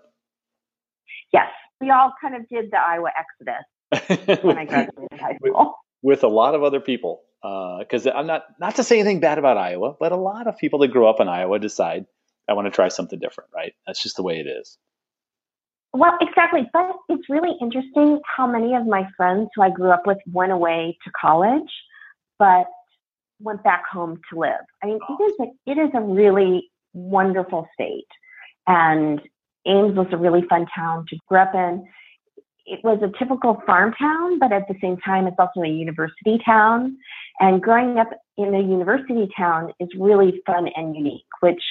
Yes. 1.34 1.50
We 1.81 1.90
all 1.90 2.13
kind 2.22 2.36
of 2.36 2.48
did 2.48 2.72
the 2.72 2.78
Iowa 2.78 3.10
exodus 3.18 4.40
when 4.44 4.57
I 4.57 4.66
graduated 4.66 5.19
high 5.19 5.36
school. 5.36 5.75
With, 6.01 6.19
with 6.19 6.24
a 6.24 6.28
lot 6.28 6.56
of 6.56 6.63
other 6.63 6.80
people 6.80 7.24
because 7.44 8.07
uh, 8.07 8.12
I'm 8.12 8.25
not 8.25 8.45
not 8.60 8.75
to 8.78 8.84
say 8.84 9.00
anything 9.00 9.19
bad 9.19 9.38
about 9.38 9.57
Iowa, 9.57 9.95
but 10.00 10.12
a 10.12 10.18
lot 10.18 10.48
of 10.48 10.57
people 10.57 10.80
that 10.80 10.90
grow 10.90 11.10
up 11.10 11.19
in 11.19 11.28
Iowa 11.28 11.60
decide 11.60 12.06
I 12.50 12.54
want 12.54 12.68
to 12.68 12.72
try 12.72 12.88
something 12.88 13.19
different, 13.19 13.50
right? 13.54 13.74
That's 13.86 14.01
just 14.01 14.16
the 14.16 14.24
way 14.24 14.40
it 14.40 14.48
is. 14.48 14.78
Well, 15.94 16.18
exactly. 16.22 16.69
But 16.74 16.92
it's 17.10 17.30
really 17.30 17.56
interesting 17.62 18.19
how 18.25 18.48
many 18.48 18.74
of 18.75 18.88
my 18.88 19.07
friends 19.16 19.50
who 19.56 19.62
I 19.62 19.69
grew 19.69 19.92
up 19.92 20.07
with 20.07 20.18
went 20.31 20.51
away 20.51 20.98
to 21.04 21.12
college, 21.19 21.69
but 22.40 22.66
went 23.40 23.63
back 23.63 23.84
home 23.92 24.19
to 24.31 24.40
live. 24.40 24.66
I 24.81 24.88
mean, 24.88 25.00
it 25.07 25.24
is 25.24 25.34
a, 25.40 25.72
it 25.72 25.78
is 25.78 25.92
a 25.94 26.02
really 26.02 26.69
wonderful 26.94 27.68
state, 27.73 28.07
and 28.68 29.21
Ames 29.68 29.95
was 29.95 30.07
a 30.12 30.18
really 30.18 30.44
fun 30.50 30.66
town 30.76 31.06
to 31.09 31.18
grow 31.28 31.42
up 31.42 31.54
in 31.54 31.85
it 32.65 32.83
was 32.83 32.99
a 33.01 33.17
typical 33.19 33.61
farm 33.65 33.93
town, 33.99 34.39
but 34.39 34.51
at 34.51 34.67
the 34.67 34.75
same 34.81 34.97
time, 34.97 35.27
it's 35.27 35.35
also 35.37 35.61
a 35.61 35.67
university 35.67 36.39
town. 36.45 36.97
And 37.39 37.61
growing 37.61 37.97
up 37.97 38.09
in 38.37 38.53
a 38.53 38.61
university 38.61 39.27
town 39.35 39.73
is 39.79 39.89
really 39.97 40.41
fun 40.45 40.69
and 40.75 40.95
unique, 40.95 41.25
which 41.41 41.61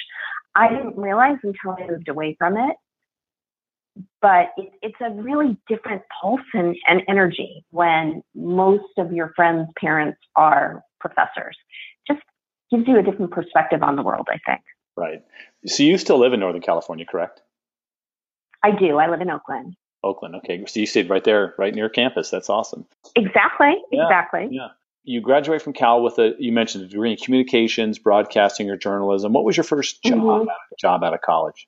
I 0.55 0.69
didn't 0.69 0.97
realize 0.97 1.37
until 1.43 1.75
I 1.77 1.87
moved 1.89 2.09
away 2.09 2.35
from 2.37 2.57
it. 2.57 2.75
But 4.21 4.49
it, 4.57 4.71
it's 4.81 4.95
a 5.01 5.11
really 5.11 5.57
different 5.67 6.01
pulse 6.21 6.41
and, 6.53 6.75
and 6.87 7.01
energy 7.07 7.65
when 7.71 8.23
most 8.35 8.97
of 8.97 9.11
your 9.11 9.33
friends' 9.35 9.69
parents 9.79 10.19
are 10.35 10.83
professors. 10.99 11.57
Just 12.07 12.21
gives 12.71 12.87
you 12.87 12.97
a 12.97 13.03
different 13.03 13.31
perspective 13.31 13.83
on 13.83 13.95
the 13.95 14.03
world, 14.03 14.27
I 14.29 14.39
think. 14.45 14.61
Right. 14.95 15.23
So 15.65 15.83
you 15.83 15.97
still 15.97 16.19
live 16.19 16.33
in 16.33 16.39
Northern 16.39 16.61
California, 16.61 17.05
correct? 17.05 17.41
I 18.63 18.71
do. 18.71 18.97
I 18.97 19.09
live 19.09 19.21
in 19.21 19.29
Oakland. 19.29 19.75
Oakland. 20.03 20.35
Okay, 20.35 20.63
so 20.65 20.79
you 20.79 20.85
stayed 20.85 21.09
right 21.09 21.23
there, 21.23 21.55
right 21.57 21.73
near 21.73 21.89
campus. 21.89 22.29
That's 22.29 22.49
awesome. 22.49 22.85
Exactly. 23.15 23.73
Yeah, 23.91 24.03
exactly. 24.03 24.49
Yeah. 24.51 24.69
You 25.05 25.19
graduate 25.21 25.61
from 25.61 25.73
Cal 25.73 26.01
with 26.01 26.17
a 26.17 26.33
you 26.39 26.51
mentioned 26.51 26.85
a 26.85 26.87
degree 26.87 27.11
in 27.11 27.17
communications, 27.17 27.99
broadcasting, 27.99 28.69
or 28.69 28.77
journalism. 28.77 29.33
What 29.33 29.43
was 29.43 29.57
your 29.57 29.65
first 29.65 30.01
job 30.03 30.17
mm-hmm. 30.17 30.49
job 30.79 31.03
out 31.03 31.13
of 31.13 31.21
college? 31.21 31.67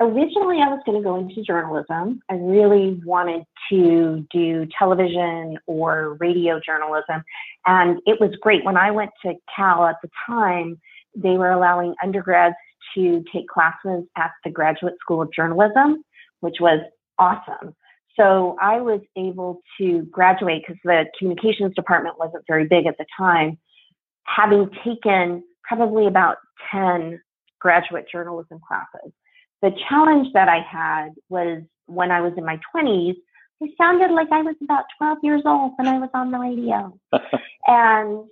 Originally, 0.00 0.56
I 0.56 0.68
was 0.68 0.80
going 0.84 0.98
to 0.98 1.04
go 1.04 1.16
into 1.16 1.42
journalism. 1.42 2.20
I 2.28 2.34
really 2.34 3.00
wanted 3.04 3.44
to 3.70 4.26
do 4.32 4.66
television 4.76 5.58
or 5.66 6.16
radio 6.18 6.60
journalism, 6.60 7.22
and 7.66 8.00
it 8.04 8.20
was 8.20 8.36
great 8.40 8.64
when 8.64 8.76
I 8.76 8.90
went 8.90 9.12
to 9.24 9.34
Cal 9.54 9.86
at 9.86 9.96
the 10.02 10.10
time. 10.26 10.80
They 11.14 11.36
were 11.36 11.50
allowing 11.50 11.94
undergrads 12.02 12.56
to 12.94 13.24
take 13.32 13.48
classes 13.48 14.04
at 14.16 14.32
the 14.44 14.50
Graduate 14.50 14.94
School 15.00 15.22
of 15.22 15.32
Journalism 15.32 16.02
which 16.42 16.56
was 16.60 16.80
awesome. 17.18 17.74
So 18.18 18.56
I 18.60 18.80
was 18.80 19.00
able 19.16 19.62
to 19.78 20.02
graduate 20.10 20.64
because 20.66 20.80
the 20.84 21.06
communications 21.18 21.74
department 21.74 22.18
wasn't 22.18 22.44
very 22.46 22.66
big 22.66 22.86
at 22.86 22.98
the 22.98 23.06
time, 23.16 23.58
having 24.24 24.68
taken 24.84 25.42
probably 25.62 26.06
about 26.06 26.36
10 26.70 27.20
graduate 27.58 28.06
journalism 28.10 28.60
classes. 28.66 29.12
The 29.62 29.70
challenge 29.88 30.28
that 30.34 30.48
I 30.48 30.58
had 30.60 31.10
was 31.28 31.62
when 31.86 32.10
I 32.10 32.20
was 32.20 32.32
in 32.36 32.44
my 32.44 32.60
20s, 32.74 33.14
I 33.62 33.66
sounded 33.78 34.10
like 34.10 34.30
I 34.32 34.42
was 34.42 34.56
about 34.62 34.84
12 34.98 35.18
years 35.22 35.42
old 35.46 35.72
when 35.76 35.86
I 35.86 35.98
was 35.98 36.10
on 36.12 36.32
the 36.32 36.38
radio. 36.38 36.98
and 37.66 38.24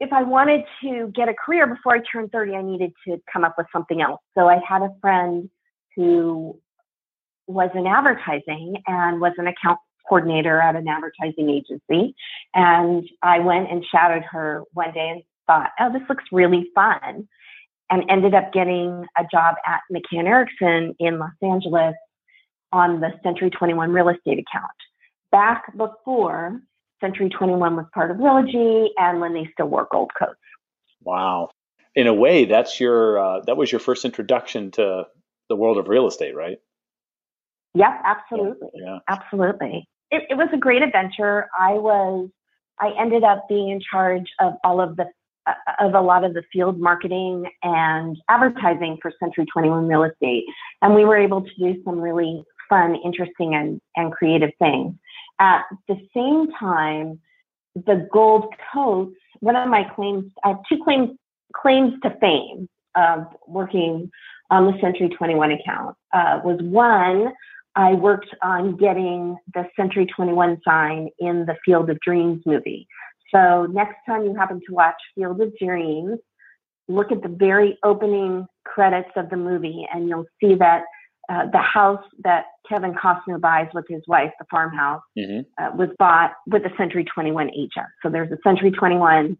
if 0.00 0.12
I 0.12 0.22
wanted 0.22 0.62
to 0.82 1.12
get 1.14 1.28
a 1.28 1.34
career 1.34 1.66
before 1.66 1.94
I 1.94 2.00
turned 2.10 2.32
30, 2.32 2.54
I 2.54 2.62
needed 2.62 2.92
to 3.06 3.18
come 3.30 3.44
up 3.44 3.56
with 3.58 3.66
something 3.72 4.00
else. 4.00 4.20
So 4.36 4.48
I 4.48 4.60
had 4.66 4.82
a 4.82 4.90
friend 5.00 5.50
who 5.94 6.58
was 7.48 7.70
in 7.74 7.86
advertising 7.86 8.76
and 8.86 9.20
was 9.20 9.32
an 9.38 9.46
account 9.46 9.78
coordinator 10.08 10.60
at 10.60 10.76
an 10.76 10.86
advertising 10.86 11.50
agency. 11.50 12.14
And 12.54 13.08
I 13.22 13.40
went 13.40 13.70
and 13.70 13.84
shadowed 13.90 14.22
her 14.30 14.62
one 14.72 14.92
day 14.92 15.08
and 15.08 15.22
thought, 15.46 15.70
oh, 15.80 15.92
this 15.92 16.02
looks 16.08 16.24
really 16.30 16.68
fun. 16.74 17.28
And 17.90 18.04
ended 18.10 18.34
up 18.34 18.52
getting 18.52 19.06
a 19.16 19.24
job 19.32 19.56
at 19.66 19.80
McCann 19.90 20.26
Erickson 20.26 20.94
in 20.98 21.18
Los 21.18 21.30
Angeles 21.42 21.94
on 22.70 23.00
the 23.00 23.12
Century 23.22 23.48
21 23.48 23.90
real 23.90 24.10
estate 24.10 24.38
account. 24.38 24.70
Back 25.32 25.74
before 25.74 26.60
Century 27.00 27.30
21 27.30 27.76
was 27.76 27.86
part 27.94 28.10
of 28.10 28.18
Realogy 28.18 28.88
and 28.98 29.20
when 29.20 29.32
they 29.32 29.48
still 29.52 29.68
wore 29.68 29.88
gold 29.90 30.10
coats. 30.18 30.38
Wow. 31.02 31.48
In 31.94 32.06
a 32.06 32.14
way, 32.14 32.44
that's 32.44 32.78
your 32.78 33.18
uh, 33.18 33.40
that 33.46 33.56
was 33.56 33.72
your 33.72 33.78
first 33.78 34.04
introduction 34.04 34.70
to 34.72 35.06
the 35.48 35.56
world 35.56 35.78
of 35.78 35.88
real 35.88 36.06
estate, 36.06 36.34
right? 36.36 36.58
Yep, 37.74 38.02
absolutely. 38.04 38.68
Yeah. 38.74 38.98
Absolutely. 39.08 39.88
It, 40.10 40.22
it 40.30 40.34
was 40.34 40.48
a 40.52 40.56
great 40.56 40.82
adventure. 40.82 41.48
I 41.58 41.72
was 41.72 42.28
I 42.80 42.92
ended 42.98 43.24
up 43.24 43.48
being 43.48 43.70
in 43.70 43.80
charge 43.80 44.26
of 44.40 44.54
all 44.64 44.80
of 44.80 44.96
the 44.96 45.06
uh, 45.46 45.52
of 45.80 45.94
a 45.94 46.00
lot 46.00 46.24
of 46.24 46.34
the 46.34 46.42
field 46.52 46.78
marketing 46.78 47.44
and 47.62 48.16
advertising 48.28 48.98
for 49.00 49.12
Century 49.20 49.46
21 49.52 49.88
Real 49.88 50.04
Estate, 50.04 50.44
and 50.82 50.94
we 50.94 51.04
were 51.04 51.16
able 51.16 51.42
to 51.42 51.50
do 51.58 51.82
some 51.84 52.00
really 52.00 52.44
fun, 52.68 52.96
interesting, 53.04 53.54
and, 53.54 53.80
and 53.96 54.12
creative 54.12 54.50
things. 54.58 54.94
At 55.40 55.62
the 55.88 55.96
same 56.14 56.50
time, 56.58 57.20
the 57.74 58.08
gold 58.12 58.54
coats, 58.72 59.16
one 59.40 59.56
of 59.56 59.68
my 59.68 59.84
claims, 59.94 60.30
I 60.44 60.48
have 60.48 60.58
two 60.68 60.82
claims, 60.82 61.10
claims 61.54 61.94
to 62.02 62.10
fame 62.20 62.68
of 62.94 63.26
working 63.46 64.10
on 64.50 64.66
the 64.66 64.78
Century 64.80 65.08
21 65.08 65.52
account, 65.52 65.96
uh, 66.12 66.40
was 66.44 66.58
one, 66.62 67.32
I 67.78 67.94
worked 67.94 68.34
on 68.42 68.76
getting 68.76 69.36
the 69.54 69.64
Century 69.76 70.04
21 70.04 70.60
sign 70.66 71.10
in 71.20 71.46
the 71.46 71.54
Field 71.64 71.88
of 71.88 72.00
Dreams 72.00 72.42
movie. 72.44 72.88
So 73.32 73.66
next 73.66 73.94
time 74.04 74.24
you 74.24 74.34
happen 74.34 74.60
to 74.66 74.74
watch 74.74 74.96
Field 75.14 75.40
of 75.40 75.56
Dreams, 75.56 76.18
look 76.88 77.12
at 77.12 77.22
the 77.22 77.28
very 77.28 77.78
opening 77.84 78.46
credits 78.64 79.10
of 79.14 79.30
the 79.30 79.36
movie 79.36 79.86
and 79.94 80.08
you'll 80.08 80.26
see 80.40 80.56
that 80.56 80.82
uh, 81.28 81.44
the 81.52 81.58
house 81.58 82.02
that 82.24 82.46
Kevin 82.68 82.94
Costner 82.94 83.40
buys 83.40 83.68
with 83.74 83.84
his 83.88 84.02
wife, 84.08 84.32
the 84.40 84.46
farmhouse, 84.50 85.02
mm-hmm. 85.16 85.42
uh, 85.62 85.70
was 85.76 85.90
bought 86.00 86.32
with 86.48 86.64
a 86.64 86.70
Century 86.76 87.04
21 87.04 87.50
agent. 87.50 87.86
So 88.02 88.10
there's 88.10 88.32
a 88.32 88.38
Century 88.42 88.72
21 88.72 89.38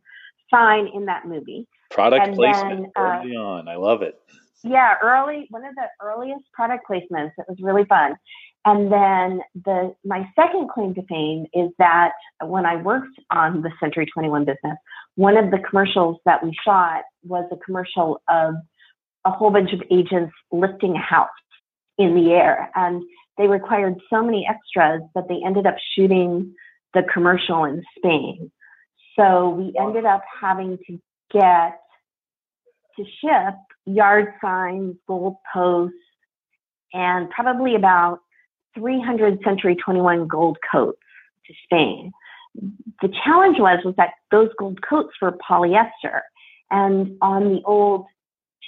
sign 0.54 0.88
in 0.94 1.06
that 1.06 1.26
movie. 1.26 1.66
Product 1.90 2.24
and 2.24 2.36
placement 2.36 2.92
then, 2.94 3.04
uh, 3.04 3.20
early 3.20 3.34
on. 3.34 3.66
I 3.66 3.76
love 3.76 4.02
it. 4.02 4.20
Yeah, 4.64 4.94
early, 5.02 5.46
one 5.50 5.64
of 5.64 5.74
the 5.74 5.86
earliest 6.02 6.44
product 6.52 6.84
placements. 6.88 7.32
It 7.38 7.46
was 7.48 7.58
really 7.60 7.84
fun. 7.84 8.16
And 8.64 8.92
then 8.92 9.40
the 9.64 9.94
my 10.04 10.28
second 10.34 10.68
claim 10.68 10.94
to 10.94 11.02
fame 11.06 11.46
is 11.54 11.70
that 11.78 12.12
when 12.42 12.66
I 12.66 12.76
worked 12.76 13.18
on 13.30 13.62
the 13.62 13.70
Century 13.80 14.06
21 14.06 14.44
business, 14.44 14.76
one 15.14 15.36
of 15.36 15.50
the 15.50 15.58
commercials 15.58 16.18
that 16.26 16.44
we 16.44 16.54
shot 16.64 17.02
was 17.24 17.48
a 17.52 17.56
commercial 17.56 18.20
of 18.28 18.54
a 19.24 19.30
whole 19.30 19.50
bunch 19.50 19.72
of 19.72 19.82
agents 19.90 20.32
lifting 20.50 20.96
a 20.96 21.00
house 21.00 21.28
in 21.96 22.14
the 22.14 22.32
air. 22.32 22.70
And 22.74 23.02
they 23.36 23.46
required 23.46 23.94
so 24.10 24.22
many 24.22 24.46
extras 24.48 25.02
that 25.14 25.28
they 25.28 25.40
ended 25.44 25.66
up 25.66 25.76
shooting 25.94 26.54
the 26.94 27.02
commercial 27.12 27.64
in 27.64 27.82
Spain. 27.96 28.50
So 29.16 29.50
we 29.50 29.72
ended 29.80 30.04
up 30.04 30.22
having 30.40 30.78
to 30.86 30.98
get 31.32 31.80
to 32.98 33.04
ship 33.04 33.54
yard 33.86 34.34
signs, 34.42 34.96
gold 35.06 35.36
posts, 35.52 35.96
and 36.92 37.30
probably 37.30 37.74
about 37.74 38.20
300 38.76 39.38
Century 39.42 39.76
21 39.76 40.28
gold 40.28 40.58
coats 40.70 40.98
to 41.46 41.54
Spain. 41.64 42.12
The 43.02 43.12
challenge 43.24 43.58
was 43.58 43.80
was 43.84 43.94
that 43.96 44.10
those 44.30 44.50
gold 44.58 44.80
coats 44.82 45.14
were 45.22 45.32
polyester, 45.48 46.20
and 46.70 47.16
on 47.22 47.44
the 47.44 47.62
old 47.64 48.06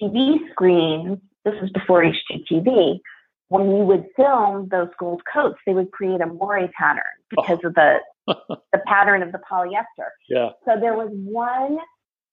TV 0.00 0.38
screens, 0.50 1.18
this 1.44 1.54
was 1.60 1.70
before 1.70 2.02
HGTV, 2.02 3.00
when 3.48 3.64
you 3.64 3.84
would 3.84 4.06
film 4.16 4.68
those 4.70 4.88
gold 4.98 5.22
coats, 5.30 5.58
they 5.66 5.74
would 5.74 5.90
create 5.90 6.20
a 6.20 6.26
moire 6.26 6.68
pattern 6.78 7.02
because 7.30 7.58
oh. 7.64 7.68
of 7.68 7.74
the 7.74 7.98
the 8.72 8.78
pattern 8.86 9.22
of 9.22 9.32
the 9.32 9.40
polyester. 9.50 10.08
Yeah. 10.28 10.50
So 10.64 10.78
there 10.80 10.94
was 10.94 11.10
one 11.12 11.78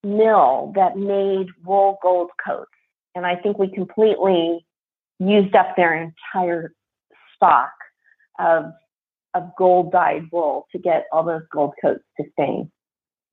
mill 0.03 0.71
that 0.75 0.97
made 0.97 1.47
wool 1.63 1.97
gold 2.01 2.29
coats, 2.43 2.71
and 3.15 3.25
I 3.25 3.35
think 3.35 3.57
we 3.57 3.69
completely 3.69 4.65
used 5.19 5.55
up 5.55 5.75
their 5.75 5.93
entire 5.93 6.73
stock 7.35 7.71
of 8.39 8.65
of 9.33 9.51
gold 9.57 9.91
dyed 9.91 10.23
wool 10.31 10.67
to 10.71 10.79
get 10.79 11.05
all 11.11 11.23
those 11.23 11.43
gold 11.51 11.73
coats 11.81 12.03
to 12.17 12.25
Spain. 12.31 12.71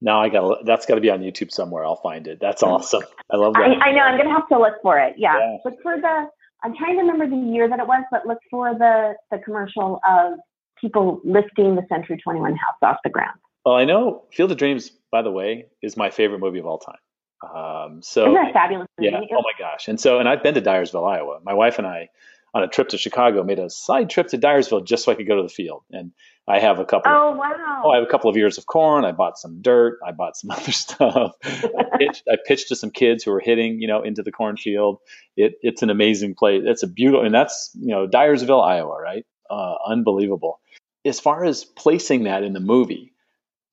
Now 0.01 0.21
I 0.21 0.29
got 0.29 0.65
that's 0.67 0.87
got 0.87 0.97
to 0.97 1.01
be 1.01 1.11
on 1.11 1.21
YouTube 1.21 1.51
somewhere. 1.51 1.85
I'll 1.85 1.97
find 1.97 2.27
it. 2.27 2.39
That's 2.41 2.63
awesome. 2.63 3.03
I 3.31 3.37
love 3.37 3.55
that. 3.55 3.63
I, 3.63 3.89
I 3.89 3.93
know. 3.93 4.03
I'm 4.03 4.19
gonna 4.19 4.35
have 4.35 4.49
to 4.49 4.59
look 4.59 4.75
for 4.83 4.99
it. 4.99 5.15
Yeah. 5.17 5.39
yeah. 5.39 5.57
Look 5.65 5.81
for 5.83 5.97
the 6.01 6.29
I'm 6.65 6.75
trying 6.75 6.95
to 6.95 7.01
remember 7.01 7.29
the 7.29 7.37
year 7.37 7.69
that 7.69 7.79
it 7.79 7.87
was, 7.87 8.03
but 8.11 8.27
look 8.27 8.39
for 8.51 8.75
the, 8.75 9.15
the 9.31 9.39
commercial 9.45 10.01
of 10.09 10.39
people 10.81 11.21
lifting 11.23 11.75
the 11.77 11.85
Century 11.91 12.17
21 12.17 12.57
house 12.57 12.77
off 12.83 12.97
the 13.05 13.11
ground. 13.11 13.39
Well, 13.65 13.75
I 13.75 13.85
know 13.85 14.25
Field 14.33 14.53
of 14.53 14.59
Dreams, 14.59 14.91
by 15.11 15.23
the 15.23 15.31
way, 15.31 15.67
is 15.83 15.97
my 15.97 16.11
favorite 16.11 16.41
movie 16.41 16.59
of 16.59 16.67
all 16.67 16.79
time. 16.79 16.99
Um, 17.43 18.03
so 18.03 18.23
Isn't 18.23 18.35
that 18.35 18.53
fabulous? 18.53 18.87
Movie? 18.99 19.11
Yeah. 19.11 19.21
Oh 19.37 19.43
my 19.43 19.53
gosh. 19.59 19.89
And 19.89 19.99
so, 20.01 20.19
and 20.19 20.29
I've 20.29 20.43
been 20.43 20.55
to 20.55 20.63
Dyersville, 20.63 21.09
Iowa. 21.09 21.41
My 21.45 21.55
wife 21.55 21.79
and 21.79 21.87
I, 21.87 22.09
on 22.55 22.63
a 22.63 22.69
trip 22.69 22.89
to 22.91 22.99
Chicago, 22.99 23.43
made 23.43 23.59
a 23.59 23.69
side 23.69 24.11
trip 24.11 24.29
to 24.29 24.39
Dyersville 24.39 24.87
just 24.87 25.05
so 25.05 25.13
I 25.13 25.15
could 25.15 25.27
go 25.27 25.37
to 25.37 25.43
the 25.43 25.49
field. 25.49 25.83
And 25.91 26.13
I 26.47 26.61
have 26.61 26.79
a 26.79 26.85
couple. 26.85 27.11
Oh 27.11 27.33
wow! 27.33 27.83
Oh, 27.85 27.91
I 27.91 27.97
have 27.97 28.05
a 28.05 28.11
couple 28.11 28.29
of 28.29 28.37
ears 28.37 28.59
of 28.59 28.67
corn. 28.67 29.05
I 29.05 29.13
bought 29.13 29.39
some 29.39 29.63
dirt. 29.63 29.99
I 30.07 30.13
bought 30.13 30.37
some 30.37 30.51
other 30.51 30.73
stuff. 30.73 31.33
I, 31.43 31.85
pitched, 31.99 32.23
I 32.31 32.37
pitched 32.47 32.69
to 32.69 32.77
some 32.77 32.91
kids 32.91 33.25
who 33.25 33.31
were 33.31 33.41
hitting, 33.41 33.81
you 33.81 33.89
know, 33.89 34.03
into 34.03 34.23
the 34.23 34.31
cornfield. 34.31 34.99
It, 35.37 35.55
it's 35.63 35.83
an 35.83 35.91
amazing 35.91 36.35
place. 36.35 36.63
It's 36.67 36.83
a 36.83 36.87
beautiful, 36.87 37.25
and 37.25 37.35
that's 37.35 37.71
you 37.75 37.89
know 37.89 38.07
Dyersville, 38.07 38.63
Iowa, 38.63 39.01
right? 39.01 39.25
Uh, 39.49 39.75
unbelievable. 39.87 40.61
As 41.07 41.21
far 41.21 41.45
as 41.45 41.65
placing 41.65 42.25
that 42.25 42.43
in 42.43 42.53
the 42.53 42.61
movie, 42.61 43.14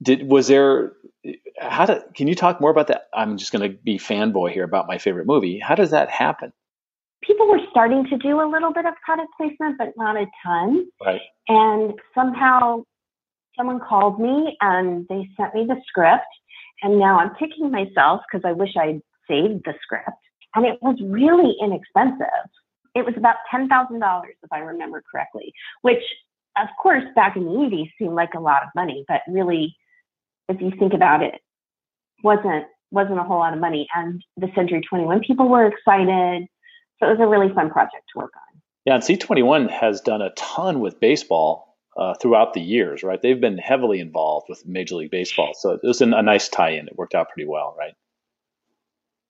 did 0.01 0.29
was 0.29 0.47
there? 0.47 0.93
How 1.59 1.85
did? 1.85 2.01
Can 2.15 2.27
you 2.27 2.35
talk 2.35 2.61
more 2.61 2.71
about 2.71 2.87
that? 2.87 3.07
I'm 3.13 3.37
just 3.37 3.51
going 3.51 3.69
to 3.69 3.77
be 3.77 3.97
fanboy 3.97 4.51
here 4.51 4.63
about 4.63 4.87
my 4.87 4.97
favorite 4.97 5.27
movie. 5.27 5.59
How 5.59 5.75
does 5.75 5.91
that 5.91 6.09
happen? 6.09 6.53
people 7.23 7.47
were 7.47 7.59
starting 7.69 8.05
to 8.09 8.17
do 8.17 8.41
a 8.41 8.47
little 8.49 8.73
bit 8.73 8.85
of 8.85 8.93
product 9.05 9.29
placement, 9.37 9.77
but 9.77 9.93
not 9.95 10.17
a 10.17 10.25
ton. 10.43 10.87
Right. 11.03 11.21
And 11.47 11.93
somehow 12.13 12.83
someone 13.57 13.79
called 13.79 14.19
me 14.19 14.57
and 14.61 15.07
they 15.07 15.29
sent 15.37 15.53
me 15.53 15.65
the 15.67 15.79
script. 15.87 16.25
And 16.81 16.97
now 16.97 17.19
I'm 17.19 17.35
kicking 17.35 17.71
myself 17.71 18.21
because 18.29 18.43
I 18.47 18.53
wish 18.53 18.71
I'd 18.75 19.01
saved 19.27 19.63
the 19.65 19.73
script. 19.81 20.09
And 20.55 20.65
it 20.65 20.79
was 20.81 20.97
really 21.03 21.55
inexpensive. 21.61 22.49
It 22.95 23.05
was 23.05 23.13
about 23.15 23.35
$10,000, 23.53 24.21
if 24.43 24.51
I 24.51 24.59
remember 24.59 25.01
correctly, 25.09 25.53
which, 25.81 26.03
of 26.57 26.67
course, 26.81 27.03
back 27.15 27.37
in 27.37 27.45
the 27.45 27.51
80s 27.51 27.89
seemed 27.97 28.15
like 28.15 28.33
a 28.35 28.39
lot 28.39 28.63
of 28.63 28.69
money, 28.75 29.05
but 29.07 29.21
really, 29.29 29.75
if 30.51 30.61
you 30.61 30.71
think 30.77 30.93
about 30.93 31.23
it, 31.23 31.35
wasn't 32.23 32.65
wasn't 32.91 33.19
a 33.19 33.23
whole 33.23 33.39
lot 33.39 33.53
of 33.53 33.59
money. 33.59 33.87
And 33.95 34.23
the 34.37 34.47
Century 34.55 34.81
21 34.87 35.21
people 35.21 35.47
were 35.47 35.65
excited. 35.65 36.47
So 36.99 37.07
it 37.07 37.17
was 37.17 37.19
a 37.19 37.27
really 37.27 37.53
fun 37.53 37.69
project 37.69 38.03
to 38.13 38.19
work 38.19 38.33
on. 38.35 38.61
Yeah, 38.85 38.95
and 38.95 39.03
C21 39.03 39.69
has 39.69 40.01
done 40.01 40.21
a 40.21 40.31
ton 40.31 40.79
with 40.79 40.99
baseball 40.99 41.77
uh, 41.97 42.15
throughout 42.21 42.53
the 42.53 42.61
years, 42.61 43.03
right? 43.03 43.21
They've 43.21 43.39
been 43.39 43.57
heavily 43.57 43.99
involved 43.99 44.47
with 44.49 44.65
Major 44.65 44.95
League 44.95 45.11
Baseball. 45.11 45.51
So 45.55 45.71
it 45.71 45.81
was 45.83 46.01
an, 46.01 46.13
a 46.13 46.21
nice 46.21 46.49
tie 46.49 46.71
in. 46.71 46.87
It 46.87 46.97
worked 46.97 47.15
out 47.15 47.29
pretty 47.29 47.47
well, 47.47 47.75
right? 47.77 47.93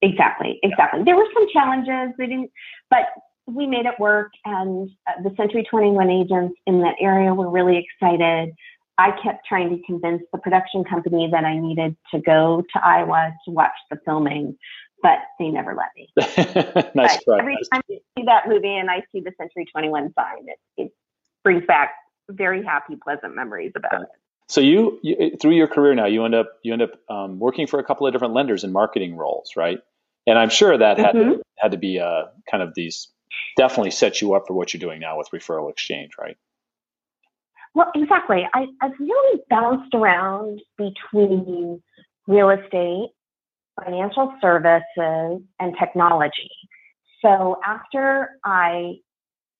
Exactly, 0.02 0.60
exactly. 0.64 1.00
Yeah. 1.00 1.06
There 1.06 1.16
were 1.16 1.28
some 1.34 1.48
challenges. 1.54 2.16
We 2.18 2.28
didn't, 2.28 2.52
but 2.90 3.08
we 3.46 3.68
made 3.68 3.86
it 3.86 4.00
work. 4.00 4.32
And 4.46 4.90
uh, 5.08 5.22
the 5.24 5.36
Century 5.36 5.66
21 5.70 6.10
agents 6.10 6.56
in 6.66 6.82
that 6.82 6.96
area 7.00 7.34
were 7.34 7.50
really 7.50 7.78
excited. 7.78 8.54
I 9.02 9.12
kept 9.24 9.46
trying 9.48 9.70
to 9.76 9.84
convince 9.84 10.22
the 10.32 10.40
production 10.40 10.84
company 10.84 11.30
that 11.32 11.44
I 11.44 11.58
needed 11.58 11.96
to 12.14 12.22
go 12.22 12.64
to 12.74 12.86
Iowa 12.86 13.34
to 13.46 13.52
watch 13.52 13.72
the 13.90 13.98
filming 14.06 14.58
but 15.02 15.20
they 15.40 15.50
never 15.50 15.76
let 15.76 15.90
me. 15.96 16.10
nice 16.96 17.24
try. 17.24 17.40
Every 17.40 17.58
time 17.72 17.82
I 17.90 18.00
see 18.18 18.26
that 18.26 18.48
movie 18.48 18.76
and 18.76 18.90
I 18.90 19.04
see 19.12 19.22
the 19.22 19.32
Century 19.38 19.66
21 19.72 20.14
sign, 20.14 20.46
it, 20.46 20.60
it 20.78 20.92
brings 21.44 21.66
back 21.66 21.94
very 22.30 22.64
happy, 22.64 22.96
pleasant 23.04 23.36
memories 23.36 23.72
about 23.76 24.04
it. 24.04 24.08
So 24.48 24.62
you, 24.62 25.00
you, 25.02 25.38
through 25.42 25.56
your 25.56 25.68
career 25.68 25.96
now, 25.96 26.06
you 26.06 26.26
end 26.26 26.36
up 26.36 26.52
you 26.62 26.74
end 26.74 26.82
up 26.82 26.92
um, 27.10 27.40
working 27.40 27.68
for 27.68 27.80
a 27.80 27.84
couple 27.84 28.06
of 28.06 28.14
different 28.14 28.34
lenders 28.34 28.64
in 28.64 28.72
marketing 28.72 29.16
roles, 29.16 29.52
right? 29.56 29.80
And 30.28 30.38
I'm 30.38 30.50
sure 30.50 30.78
that 30.78 31.00
had 31.00 31.16
mm-hmm. 31.16 31.32
to, 31.32 31.44
had 31.58 31.72
to 31.72 31.78
be 31.78 32.00
uh, 32.00 32.26
kind 32.50 32.62
of 32.62 32.74
these 32.76 33.08
definitely 33.56 33.92
set 33.92 34.22
you 34.22 34.34
up 34.34 34.48
for 34.48 34.54
what 34.54 34.74
you're 34.74 34.80
doing 34.80 35.00
now 35.00 35.18
with 35.18 35.30
referral 35.32 35.72
exchange, 35.72 36.12
right? 36.20 36.38
Well, 37.74 37.92
exactly. 37.96 38.48
I, 38.54 38.68
I've 38.82 39.00
really 39.00 39.42
bounced 39.50 39.94
around 39.94 40.62
between 40.78 41.82
real 42.28 42.50
estate, 42.50 43.10
financial 43.84 44.34
services, 44.42 45.42
and 45.60 45.76
technology. 45.80 46.52
So 47.22 47.60
after 47.66 48.32
I 48.44 48.96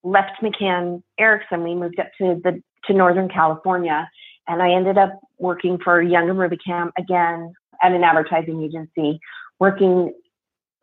left 0.02 0.42
McCann 0.42 1.02
Erickson, 1.18 1.62
we 1.62 1.74
moved 1.74 1.98
up 1.98 2.08
to 2.18 2.40
the 2.42 2.62
to 2.86 2.92
Northern 2.92 3.28
California, 3.28 4.08
and 4.48 4.60
I 4.60 4.72
ended 4.72 4.98
up 4.98 5.20
working 5.38 5.78
for 5.82 6.02
Young 6.02 6.28
and 6.28 6.38
Rubicam 6.38 6.90
again 6.98 7.52
at 7.80 7.92
an 7.92 8.02
advertising 8.02 8.62
agency, 8.62 9.20
working 9.60 10.12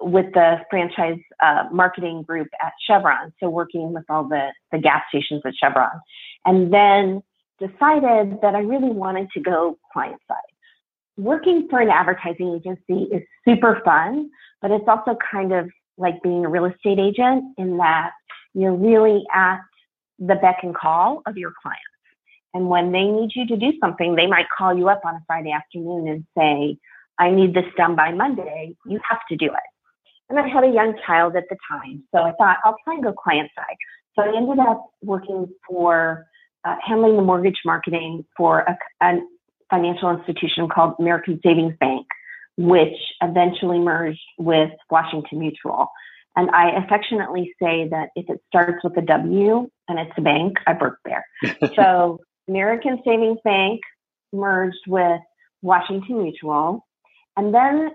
with 0.02 0.34
the 0.34 0.58
franchise 0.70 1.20
uh, 1.42 1.66
marketing 1.72 2.24
group 2.24 2.48
at 2.62 2.74
Chevron. 2.86 3.34
So 3.40 3.50
working 3.50 3.94
with 3.94 4.06
all 4.10 4.24
the 4.24 4.52
the 4.72 4.78
gas 4.78 5.04
stations 5.10 5.42
at 5.46 5.54
Chevron, 5.56 6.00
and 6.46 6.74
then 6.74 7.22
decided 7.60 8.40
that 8.42 8.56
I 8.56 8.60
really 8.60 8.90
wanted 8.90 9.30
to 9.32 9.40
go 9.42 9.78
client 9.92 10.22
side. 10.28 10.38
Working 11.18 11.68
for 11.70 11.80
an 11.80 11.90
advertising 11.90 12.56
agency 12.56 13.10
is 13.14 13.24
super 13.46 13.82
fun, 13.84 14.30
but 14.62 14.72
it's 14.72 14.88
also 14.88 15.18
kind 15.32 15.52
of 15.52 15.70
like 15.98 16.22
being 16.24 16.46
a 16.46 16.50
real 16.50 16.66
estate 16.66 17.00
agent 17.00 17.44
in 17.58 17.78
that 17.78 18.12
you're 18.54 18.74
really 18.74 19.26
at 19.34 19.60
the 20.18 20.36
beck 20.36 20.60
and 20.64 20.76
call 20.76 21.22
of 21.26 21.38
your 21.38 21.54
clients. 21.62 21.84
And 22.54 22.68
when 22.68 22.92
they 22.92 23.04
need 23.04 23.32
you 23.36 23.46
to 23.48 23.58
do 23.58 23.74
something, 23.80 24.16
they 24.16 24.28
might 24.28 24.48
call 24.58 24.76
you 24.76 24.90
up 24.90 25.02
on 25.06 25.16
a 25.16 25.24
Friday 25.28 25.52
afternoon 25.52 26.08
and 26.08 26.26
say, 26.38 26.78
I 27.20 27.30
need 27.30 27.54
this 27.54 27.66
done 27.78 27.96
by 27.96 28.12
Monday. 28.12 28.76
You 28.86 29.00
have 29.08 29.20
to 29.30 29.36
do 29.36 29.46
it. 29.46 29.70
And 30.30 30.40
I 30.40 30.48
had 30.48 30.64
a 30.64 30.72
young 30.72 30.94
child 31.06 31.36
at 31.36 31.46
the 31.50 31.58
time. 31.70 32.04
So 32.14 32.22
I 32.22 32.32
thought, 32.34 32.58
I'll 32.64 32.78
try 32.84 32.96
and 32.96 33.04
go 33.04 33.14
client 33.14 33.50
side. 33.56 33.76
So 34.16 34.24
I 34.24 34.36
ended 34.36 34.60
up 34.60 34.86
working 35.02 35.48
for 35.68 36.26
uh, 36.66 36.76
handling 36.86 37.16
the 37.16 37.22
mortgage 37.22 37.60
marketing 37.66 38.26
for 38.38 38.60
a, 38.60 38.78
a 39.02 39.20
financial 39.70 40.10
institution 40.12 40.68
called 40.68 40.96
American 41.00 41.40
Savings 41.44 41.76
Bank, 41.80 42.06
which 42.58 42.96
eventually 43.22 43.80
merged 43.80 44.20
with 44.38 44.72
Washington 44.90 45.40
Mutual. 45.40 45.90
And 46.36 46.50
I 46.52 46.72
affectionately 46.72 47.54
say 47.62 47.88
that 47.90 48.10
if 48.16 48.30
it 48.30 48.40
starts 48.48 48.84
with 48.84 48.98
a 48.98 49.02
W 49.02 49.70
and 49.88 50.00
it's 50.00 50.12
a 50.18 50.22
bank, 50.22 50.58
I 50.68 50.74
worked 50.80 51.06
there. 51.06 51.26
so 51.76 52.20
American 52.48 53.02
Savings 53.06 53.40
Bank 53.44 53.82
merged 54.32 54.86
with 54.88 55.22
Washington 55.62 56.24
Mutual. 56.24 56.86
And 57.36 57.54
then 57.54 57.92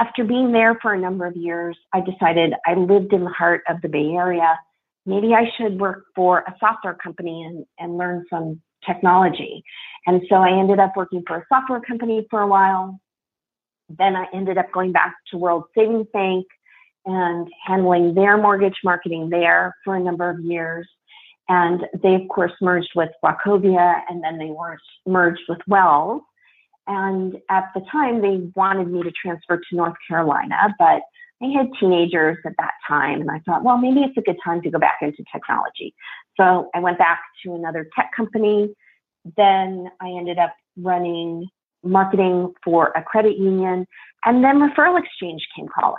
after 0.00 0.24
being 0.24 0.50
there 0.50 0.78
for 0.80 0.94
a 0.94 0.98
number 0.98 1.26
of 1.26 1.36
years, 1.36 1.76
I 1.92 2.00
decided 2.00 2.54
I 2.66 2.74
lived 2.74 3.12
in 3.12 3.22
the 3.22 3.30
heart 3.30 3.62
of 3.68 3.82
the 3.82 3.88
Bay 3.88 4.12
Area. 4.12 4.58
Maybe 5.04 5.34
I 5.34 5.50
should 5.56 5.78
work 5.78 6.04
for 6.16 6.38
a 6.40 6.54
software 6.58 6.94
company 6.94 7.44
and, 7.44 7.66
and 7.78 7.98
learn 7.98 8.24
some 8.30 8.62
technology. 8.86 9.62
And 10.06 10.22
so 10.30 10.36
I 10.36 10.58
ended 10.58 10.78
up 10.78 10.96
working 10.96 11.22
for 11.26 11.36
a 11.36 11.44
software 11.48 11.80
company 11.80 12.26
for 12.30 12.40
a 12.40 12.46
while. 12.46 12.98
Then 13.90 14.16
I 14.16 14.24
ended 14.32 14.56
up 14.56 14.72
going 14.72 14.92
back 14.92 15.14
to 15.30 15.36
World 15.36 15.64
Savings 15.76 16.06
Bank 16.14 16.46
and 17.04 17.46
handling 17.66 18.14
their 18.14 18.38
mortgage 18.38 18.78
marketing 18.82 19.28
there 19.28 19.76
for 19.84 19.96
a 19.96 20.00
number 20.00 20.30
of 20.30 20.40
years. 20.40 20.88
And 21.50 21.82
they, 22.02 22.14
of 22.14 22.22
course, 22.30 22.52
merged 22.62 22.92
with 22.94 23.10
Wachovia 23.22 24.00
and 24.08 24.24
then 24.24 24.38
they 24.38 24.50
were 24.50 24.78
merged 25.06 25.42
with 25.48 25.58
Wells. 25.66 26.22
And 26.90 27.36
at 27.48 27.70
the 27.72 27.82
time, 27.92 28.20
they 28.20 28.50
wanted 28.56 28.88
me 28.88 29.04
to 29.04 29.12
transfer 29.12 29.58
to 29.58 29.76
North 29.76 29.94
Carolina, 30.08 30.74
but 30.76 31.02
I 31.40 31.46
had 31.56 31.68
teenagers 31.78 32.38
at 32.44 32.54
that 32.58 32.72
time. 32.86 33.20
And 33.20 33.30
I 33.30 33.38
thought, 33.46 33.62
well, 33.62 33.78
maybe 33.78 34.00
it's 34.00 34.16
a 34.18 34.22
good 34.22 34.38
time 34.44 34.60
to 34.62 34.70
go 34.70 34.80
back 34.80 34.98
into 35.00 35.22
technology. 35.32 35.94
So 36.36 36.68
I 36.74 36.80
went 36.80 36.98
back 36.98 37.20
to 37.44 37.54
another 37.54 37.88
tech 37.94 38.10
company. 38.14 38.74
Then 39.36 39.88
I 40.00 40.08
ended 40.08 40.38
up 40.38 40.52
running 40.76 41.46
marketing 41.84 42.54
for 42.64 42.88
a 42.96 43.04
credit 43.04 43.38
union. 43.38 43.86
And 44.24 44.42
then 44.42 44.56
Referral 44.56 45.00
Exchange 45.00 45.46
came 45.56 45.68
calling. 45.72 45.94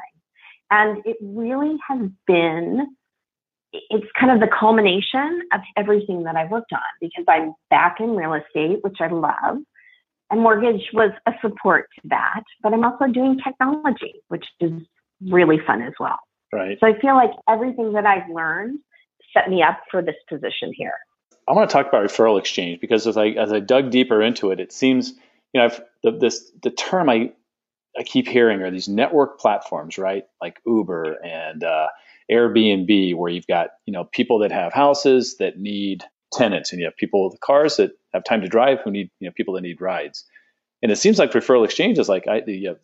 And 0.71 1.01
it 1.05 1.15
really 1.21 1.77
has 1.88 2.10
been, 2.27 2.86
it's 3.71 4.08
kind 4.19 4.34
of 4.34 4.41
the 4.41 4.54
culmination 4.54 5.41
of 5.54 5.62
everything 5.77 6.23
that 6.23 6.36
I've 6.36 6.51
worked 6.51 6.73
on 6.73 6.82
because 6.99 7.23
I'm 7.30 7.54
back 7.69 8.01
in 8.01 8.17
real 8.17 8.34
estate, 8.34 8.80
which 8.84 8.97
I 8.99 9.08
love. 9.08 9.60
And 10.32 10.39
mortgage 10.39 10.82
was 10.94 11.12
a 11.28 11.34
support 11.41 11.89
to 11.96 12.08
that, 12.10 12.44
but 12.63 12.74
I'm 12.74 12.86
also 12.86 13.08
doing 13.08 13.38
technology, 13.44 14.15
which 14.30 14.46
is 14.62 14.72
really 15.30 15.60
fun 15.67 15.82
as 15.82 15.94
well. 16.00 16.20
Right. 16.54 16.78
So 16.80 16.88
I 16.88 17.00
feel 17.00 17.15
like 17.15 17.32
everything 17.50 17.94
that 17.94 18.06
I've 18.06 18.30
learned 18.34 18.80
set 19.34 19.50
me 19.50 19.62
up 19.62 19.82
for 19.91 20.02
this 20.02 20.15
position 20.30 20.74
here. 20.74 20.94
I 21.48 21.54
want 21.54 21.70
to 21.70 21.74
talk 21.74 21.88
about 21.88 22.04
referral 22.06 22.39
exchange 22.39 22.80
because 22.80 23.08
as 23.08 23.17
I 23.17 23.28
as 23.28 23.52
I 23.52 23.60
dug 23.60 23.91
deeper 23.91 24.22
into 24.22 24.52
it, 24.52 24.60
it 24.60 24.72
seems 24.72 25.12
you 25.54 25.60
know 25.60 25.65
I've, 25.65 25.82
the, 26.04 26.12
this 26.12 26.52
the 26.62 26.72
term 26.72 27.10
I 27.10 27.34
I 27.98 28.04
keep 28.04 28.28
hearing 28.28 28.62
are 28.62 28.72
these 28.72 28.88
network 28.88 29.39
platforms, 29.39 29.98
right? 29.98 30.24
Like 30.41 30.62
Uber 30.65 31.17
and 31.24 31.63
uh, 31.63 31.88
Airbnb, 32.32 33.15
where 33.15 33.32
you've 33.32 33.48
got 33.48 33.72
you 33.86 33.94
know 33.94 34.06
people 34.06 34.39
that 34.39 34.52
have 34.52 34.72
houses 34.72 35.38
that 35.39 35.58
need 35.58 36.04
tenants, 36.32 36.72
and 36.72 36.80
you 36.80 36.86
have 36.86 36.96
people 36.96 37.30
with 37.30 37.39
cars 37.41 37.78
that 37.78 37.91
have 38.13 38.24
time 38.24 38.41
to 38.41 38.47
drive 38.47 38.80
who 38.84 38.91
need 38.91 39.10
you 39.19 39.28
know 39.28 39.34
people 39.36 39.54
that 39.56 39.62
need 39.62 39.82
rides. 39.82 40.26
And 40.84 40.91
it 40.91 40.95
seems 40.95 41.19
like 41.19 41.32
referral 41.32 41.63
exchange 41.63 42.00
is 42.00 42.10
like 42.10 42.28
I, 42.28 42.41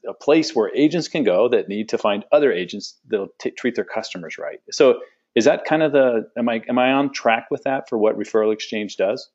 a 0.08 0.13
place 0.13 0.56
where 0.56 0.72
agents 0.76 1.08
can 1.08 1.24
go 1.24 1.50
that 1.50 1.68
need 1.68 1.90
to 1.90 1.98
find 1.98 2.24
other 2.32 2.52
agents 2.52 2.96
that'll 3.08 3.30
t- 3.40 3.52
treat 3.52 3.76
their 3.76 3.86
customers 3.86 4.38
right. 4.38 4.60
So 4.72 5.00
is 5.36 5.46
that 5.46 5.66
kind 5.66 5.82
of 5.84 5.92
the 5.92 6.30
am 6.38 6.48
I 6.50 6.63
am 6.70 6.78
I 6.78 6.92
on 6.92 7.12
track 7.12 7.48
with 7.50 7.63
that 7.63 7.90
for 7.90 7.98
what 7.98 8.18
referral 8.18 8.54
exchange 8.54 8.98
does? 8.98 9.30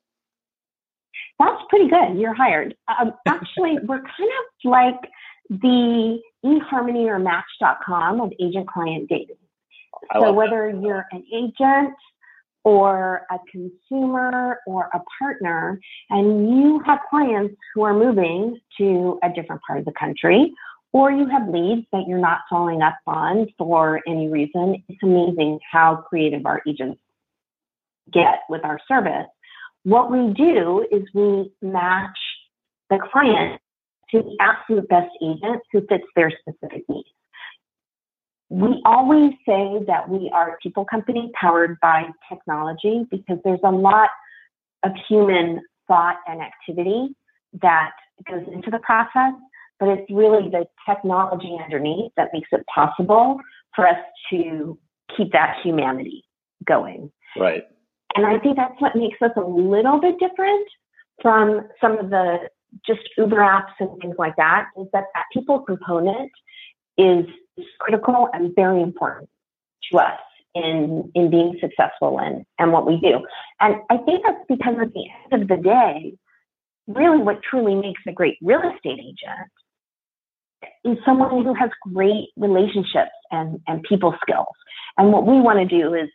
That's 1.39 1.61
pretty 1.69 1.89
good. 1.89 2.17
You're 2.17 2.33
hired. 2.33 2.75
Um, 2.87 3.13
actually, 3.27 3.79
we're 3.83 4.01
kind 4.01 4.29
of 4.29 4.69
like 4.71 4.99
the 5.49 6.19
eHarmony 6.45 7.07
or 7.07 7.19
Match.com 7.19 8.21
of 8.21 8.31
agent 8.39 8.67
client 8.67 9.09
dating. 9.09 9.35
so 10.13 10.31
whether 10.31 10.71
that. 10.71 10.81
you're 10.81 11.05
an 11.11 11.23
agent 11.33 11.95
or 12.63 13.25
a 13.29 13.37
consumer 13.51 14.59
or 14.65 14.89
a 14.93 14.99
partner, 15.19 15.79
and 16.09 16.49
you 16.49 16.81
have 16.85 16.99
clients 17.09 17.55
who 17.73 17.83
are 17.83 17.93
moving 17.93 18.59
to 18.77 19.19
a 19.23 19.29
different 19.29 19.61
part 19.67 19.79
of 19.79 19.85
the 19.85 19.91
country, 19.99 20.53
or 20.93 21.11
you 21.11 21.27
have 21.27 21.49
leads 21.49 21.85
that 21.91 22.05
you're 22.07 22.19
not 22.19 22.41
following 22.49 22.81
up 22.81 22.95
on 23.07 23.47
for 23.57 24.01
any 24.07 24.29
reason, 24.29 24.81
it's 24.87 25.03
amazing 25.03 25.59
how 25.69 25.97
creative 26.07 26.45
our 26.45 26.61
agents 26.67 26.99
get 28.11 28.39
with 28.47 28.63
our 28.63 28.79
service. 28.87 29.27
What 29.83 30.11
we 30.11 30.33
do 30.33 30.85
is 30.91 31.01
we 31.13 31.51
match 31.61 32.17
the 32.89 32.99
client 33.11 33.59
to 34.11 34.21
the 34.21 34.37
absolute 34.39 34.87
best 34.87 35.09
agent 35.21 35.61
who 35.71 35.81
fits 35.87 36.05
their 36.15 36.31
specific 36.31 36.83
needs. 36.87 37.09
We 38.53 38.79
always 38.85 39.31
say 39.47 39.79
that 39.87 40.07
we 40.07 40.29
are 40.31 40.51
a 40.51 40.57
people 40.61 40.85
company 40.85 41.31
powered 41.33 41.79
by 41.81 42.05
technology 42.29 43.03
because 43.09 43.39
there's 43.43 43.59
a 43.63 43.71
lot 43.71 44.09
of 44.83 44.91
human 45.09 45.59
thought 45.87 46.17
and 46.27 46.39
activity 46.39 47.15
that 47.63 47.93
goes 48.29 48.43
into 48.53 48.69
the 48.69 48.77
process, 48.77 49.33
but 49.79 49.89
it's 49.89 50.11
really 50.11 50.49
the 50.51 50.67
technology 50.87 51.57
underneath 51.63 52.11
that 52.15 52.29
makes 52.31 52.49
it 52.51 52.63
possible 52.67 53.39
for 53.75 53.87
us 53.87 53.97
to 54.29 54.77
keep 55.17 55.31
that 55.31 55.57
humanity 55.63 56.23
going. 56.63 57.11
Right. 57.35 57.63
And 58.15 58.23
I 58.23 58.37
think 58.37 58.57
that's 58.57 58.79
what 58.79 58.95
makes 58.95 59.19
us 59.19 59.31
a 59.35 59.41
little 59.41 59.99
bit 59.99 60.19
different 60.19 60.67
from 61.23 61.67
some 61.81 61.97
of 61.97 62.11
the 62.11 62.37
just 62.85 63.01
Uber 63.17 63.37
apps 63.37 63.73
and 63.79 63.89
things 63.99 64.15
like 64.19 64.35
that 64.35 64.67
is 64.79 64.85
that 64.93 65.05
that 65.15 65.23
people 65.33 65.61
component 65.61 66.31
is 66.99 67.25
critical 67.79 68.29
and 68.33 68.55
very 68.55 68.81
important 68.81 69.29
to 69.91 69.99
us 69.99 70.19
in 70.55 71.11
in 71.15 71.29
being 71.29 71.57
successful 71.59 72.19
in 72.19 72.45
and 72.59 72.71
what 72.71 72.85
we 72.85 72.99
do. 72.99 73.25
And 73.59 73.75
I 73.89 73.97
think 73.97 74.23
that's 74.25 74.43
because 74.47 74.75
at 74.81 74.93
the 74.93 75.05
end 75.31 75.43
of 75.43 75.47
the 75.47 75.57
day, 75.63 76.13
really 76.87 77.19
what 77.19 77.41
truly 77.43 77.75
makes 77.75 78.01
a 78.07 78.11
great 78.11 78.37
real 78.41 78.61
estate 78.61 78.99
agent 78.99 79.49
is 80.85 80.97
someone 81.05 81.43
who 81.43 81.53
has 81.53 81.69
great 81.93 82.29
relationships 82.37 83.11
and, 83.31 83.59
and 83.67 83.83
people 83.83 84.15
skills. 84.21 84.55
And 84.97 85.11
what 85.11 85.25
we 85.25 85.39
want 85.39 85.59
to 85.59 85.65
do 85.65 85.93
is 85.93 86.09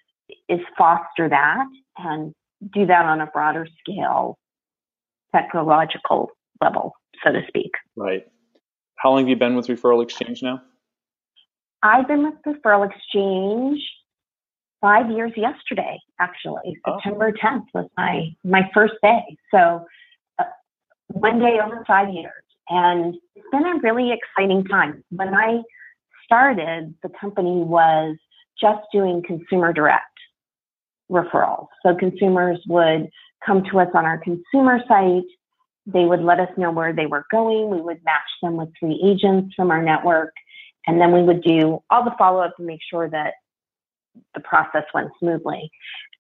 is 0.48 0.60
foster 0.76 1.28
that 1.28 1.66
and 1.96 2.34
do 2.72 2.86
that 2.86 3.06
on 3.06 3.20
a 3.20 3.26
broader 3.26 3.66
scale, 3.80 4.38
technological 5.34 6.30
level, 6.60 6.92
so 7.24 7.32
to 7.32 7.40
speak. 7.48 7.70
Right. 7.96 8.26
How 8.96 9.10
long 9.10 9.20
have 9.20 9.28
you 9.28 9.36
been 9.36 9.54
with 9.54 9.68
Referral 9.68 10.02
Exchange 10.02 10.42
now? 10.42 10.60
I've 11.82 12.08
been 12.08 12.24
with 12.24 12.34
the 12.44 12.52
Referral 12.52 12.88
Exchange 12.88 13.80
five 14.80 15.10
years 15.10 15.32
yesterday, 15.36 15.98
actually. 16.20 16.78
Oh. 16.86 16.96
September 16.96 17.32
10th 17.32 17.66
was 17.74 17.88
my, 17.96 18.34
my 18.44 18.70
first 18.74 18.94
day. 19.02 19.36
So 19.52 19.84
uh, 20.38 20.44
one 21.08 21.38
day 21.38 21.58
over 21.64 21.84
five 21.86 22.12
years. 22.12 22.32
And 22.68 23.14
it's 23.34 23.46
been 23.50 23.66
a 23.66 23.78
really 23.82 24.12
exciting 24.12 24.64
time. 24.64 25.02
When 25.10 25.34
I 25.34 25.62
started, 26.24 26.94
the 27.02 27.08
company 27.20 27.62
was 27.62 28.16
just 28.60 28.80
doing 28.92 29.22
consumer 29.26 29.72
direct 29.72 30.04
referrals. 31.10 31.68
So 31.82 31.94
consumers 31.94 32.58
would 32.66 33.08
come 33.44 33.62
to 33.70 33.80
us 33.80 33.88
on 33.94 34.04
our 34.04 34.18
consumer 34.18 34.80
site. 34.86 35.22
They 35.86 36.04
would 36.04 36.20
let 36.20 36.40
us 36.40 36.50
know 36.58 36.70
where 36.70 36.92
they 36.92 37.06
were 37.06 37.24
going. 37.30 37.70
We 37.70 37.80
would 37.80 38.04
match 38.04 38.28
them 38.42 38.56
with 38.56 38.68
three 38.78 39.00
agents 39.02 39.54
from 39.54 39.70
our 39.70 39.82
network. 39.82 40.34
And 40.88 40.98
then 40.98 41.12
we 41.12 41.22
would 41.22 41.42
do 41.42 41.80
all 41.90 42.02
the 42.02 42.14
follow 42.18 42.40
up 42.40 42.56
to 42.56 42.62
make 42.62 42.80
sure 42.90 43.08
that 43.10 43.34
the 44.34 44.40
process 44.40 44.84
went 44.94 45.10
smoothly. 45.20 45.70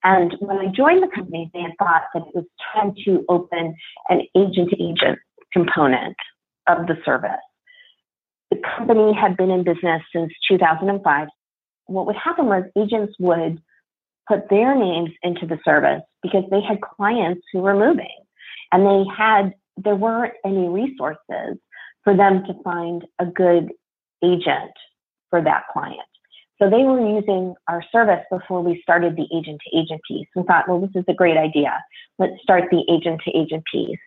And 0.04 0.36
when 0.40 0.58
I 0.58 0.66
joined 0.66 1.02
the 1.02 1.08
company, 1.08 1.50
they 1.52 1.62
had 1.62 1.72
thought 1.78 2.02
that 2.12 2.22
it 2.28 2.34
was 2.34 2.44
time 2.72 2.94
to 3.06 3.24
open 3.30 3.74
an 4.10 4.22
agent 4.36 4.70
to 4.70 4.82
agent 4.82 5.18
component 5.52 6.16
of 6.68 6.86
the 6.86 6.98
service. 7.04 7.30
The 8.50 8.60
company 8.76 9.14
had 9.14 9.38
been 9.38 9.50
in 9.50 9.64
business 9.64 10.02
since 10.14 10.32
2005. 10.48 11.28
What 11.86 12.06
would 12.06 12.16
happen 12.16 12.46
was 12.46 12.64
agents 12.76 13.14
would 13.18 13.60
put 14.28 14.50
their 14.50 14.76
names 14.76 15.10
into 15.22 15.46
the 15.46 15.58
service 15.64 16.02
because 16.22 16.44
they 16.50 16.60
had 16.60 16.82
clients 16.82 17.40
who 17.52 17.60
were 17.60 17.74
moving 17.74 18.06
and 18.70 18.84
they 18.84 19.10
had, 19.16 19.54
there 19.78 19.96
weren't 19.96 20.34
any 20.44 20.68
resources 20.68 21.56
for 22.04 22.14
them 22.14 22.44
to 22.44 22.62
find 22.62 23.06
a 23.18 23.24
good 23.24 23.70
agent 24.22 24.72
for 25.30 25.42
that 25.42 25.64
client. 25.72 26.00
So 26.60 26.68
they 26.68 26.82
were 26.82 27.00
using 27.00 27.54
our 27.68 27.84
service 27.92 28.24
before 28.30 28.62
we 28.62 28.80
started 28.82 29.16
the 29.16 29.26
agent 29.36 29.60
to 29.64 29.78
agent 29.78 30.00
piece. 30.08 30.26
We 30.34 30.42
thought, 30.42 30.68
well, 30.68 30.80
this 30.80 30.90
is 30.94 31.04
a 31.08 31.14
great 31.14 31.36
idea. 31.36 31.78
Let's 32.18 32.34
start 32.42 32.64
the 32.70 32.82
agent 32.90 33.20
to 33.24 33.30
agent 33.36 33.64
piece. 33.72 33.98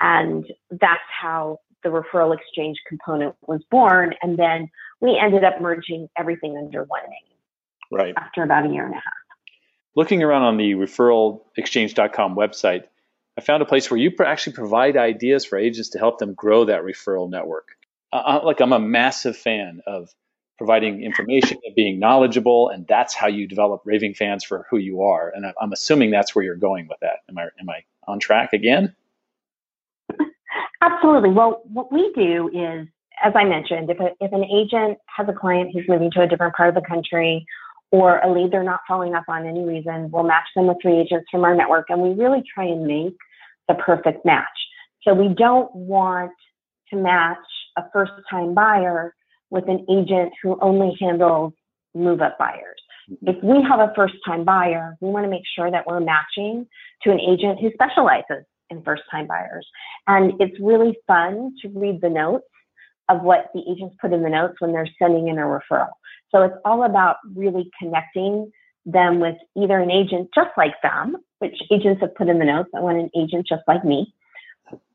And 0.00 0.44
that's 0.70 1.00
how 1.20 1.60
the 1.82 1.88
referral 1.88 2.36
exchange 2.36 2.76
component 2.88 3.34
was 3.46 3.62
born. 3.70 4.14
And 4.22 4.38
then 4.38 4.68
we 5.00 5.18
ended 5.18 5.44
up 5.44 5.60
merging 5.60 6.08
everything 6.18 6.58
under 6.58 6.84
one 6.84 7.02
name. 7.04 7.90
Right. 7.90 8.14
After 8.16 8.42
about 8.42 8.66
a 8.66 8.68
year 8.68 8.84
and 8.84 8.92
a 8.92 8.96
half. 8.96 9.14
Looking 9.96 10.22
around 10.22 10.42
on 10.42 10.56
the 10.56 10.72
referralexchange.com 10.72 12.36
website, 12.36 12.84
I 13.38 13.40
found 13.40 13.62
a 13.62 13.66
place 13.66 13.90
where 13.90 13.98
you 13.98 14.12
actually 14.24 14.54
provide 14.54 14.96
ideas 14.96 15.44
for 15.44 15.56
agents 15.56 15.90
to 15.90 15.98
help 15.98 16.18
them 16.18 16.34
grow 16.34 16.64
that 16.66 16.82
referral 16.82 17.30
network. 17.30 17.68
Uh, 18.14 18.40
like 18.44 18.60
I'm 18.60 18.72
a 18.72 18.78
massive 18.78 19.36
fan 19.36 19.82
of 19.88 20.08
providing 20.56 21.02
information 21.02 21.58
and 21.64 21.74
being 21.74 21.98
knowledgeable, 21.98 22.68
and 22.68 22.86
that's 22.86 23.12
how 23.12 23.26
you 23.26 23.48
develop 23.48 23.82
raving 23.84 24.14
fans 24.14 24.44
for 24.44 24.66
who 24.70 24.78
you 24.78 25.02
are. 25.02 25.32
And 25.34 25.52
I'm 25.60 25.72
assuming 25.72 26.12
that's 26.12 26.32
where 26.32 26.44
you're 26.44 26.54
going 26.54 26.86
with 26.86 27.00
that. 27.00 27.18
Am 27.28 27.36
I 27.36 27.48
am 27.60 27.68
I 27.68 27.84
on 28.06 28.20
track 28.20 28.52
again? 28.52 28.94
Absolutely. 30.80 31.30
Well, 31.30 31.62
what 31.64 31.90
we 31.92 32.12
do 32.14 32.48
is, 32.48 32.86
as 33.24 33.32
I 33.34 33.44
mentioned, 33.44 33.90
if 33.90 33.98
a, 33.98 34.10
if 34.20 34.32
an 34.32 34.44
agent 34.44 34.98
has 35.06 35.26
a 35.28 35.32
client 35.32 35.70
who's 35.72 35.88
moving 35.88 36.10
to 36.12 36.22
a 36.22 36.28
different 36.28 36.54
part 36.54 36.68
of 36.68 36.74
the 36.76 36.86
country 36.86 37.44
or 37.90 38.18
a 38.18 38.32
lead 38.32 38.52
they're 38.52 38.62
not 38.62 38.80
following 38.86 39.14
up 39.14 39.24
on 39.28 39.46
any 39.46 39.64
reason, 39.64 40.10
we'll 40.12 40.24
match 40.24 40.46
them 40.54 40.66
with 40.68 40.76
three 40.80 40.98
agents 41.00 41.26
from 41.32 41.42
our 41.44 41.54
network, 41.54 41.86
and 41.88 42.00
we 42.00 42.10
really 42.10 42.44
try 42.54 42.64
and 42.64 42.86
make 42.86 43.16
the 43.66 43.74
perfect 43.74 44.24
match. 44.24 44.46
So 45.02 45.14
we 45.14 45.34
don't 45.34 45.74
want 45.74 46.32
to 46.90 46.96
match 46.96 47.38
a 47.76 47.84
first 47.92 48.12
time 48.30 48.54
buyer 48.54 49.14
with 49.50 49.68
an 49.68 49.84
agent 49.90 50.32
who 50.42 50.58
only 50.60 50.96
handles 51.00 51.52
move 51.94 52.20
up 52.20 52.38
buyers. 52.38 52.80
Mm-hmm. 53.10 53.28
If 53.28 53.42
we 53.42 53.62
have 53.68 53.80
a 53.80 53.92
first 53.94 54.14
time 54.26 54.44
buyer, 54.44 54.96
we 55.00 55.10
want 55.10 55.24
to 55.24 55.30
make 55.30 55.44
sure 55.54 55.70
that 55.70 55.86
we're 55.86 56.00
matching 56.00 56.66
to 57.02 57.10
an 57.10 57.20
agent 57.20 57.60
who 57.60 57.70
specializes 57.72 58.44
in 58.70 58.82
first 58.82 59.02
time 59.10 59.26
buyers. 59.26 59.66
And 60.06 60.32
it's 60.40 60.58
really 60.60 60.96
fun 61.06 61.54
to 61.62 61.68
read 61.68 62.00
the 62.00 62.10
notes 62.10 62.46
of 63.08 63.22
what 63.22 63.50
the 63.54 63.62
agents 63.70 63.94
put 64.00 64.12
in 64.12 64.22
the 64.22 64.30
notes 64.30 64.54
when 64.60 64.72
they're 64.72 64.88
sending 64.98 65.28
in 65.28 65.38
a 65.38 65.42
referral. 65.42 65.90
So 66.30 66.42
it's 66.42 66.56
all 66.64 66.84
about 66.84 67.16
really 67.34 67.70
connecting 67.78 68.50
them 68.86 69.20
with 69.20 69.36
either 69.56 69.78
an 69.78 69.90
agent 69.90 70.30
just 70.34 70.50
like 70.56 70.74
them, 70.82 71.16
which 71.38 71.56
agents 71.70 72.00
have 72.00 72.14
put 72.14 72.28
in 72.28 72.38
the 72.38 72.44
notes. 72.44 72.70
I 72.74 72.80
want 72.80 72.98
an 72.98 73.10
agent 73.16 73.46
just 73.46 73.62
like 73.68 73.84
me, 73.84 74.12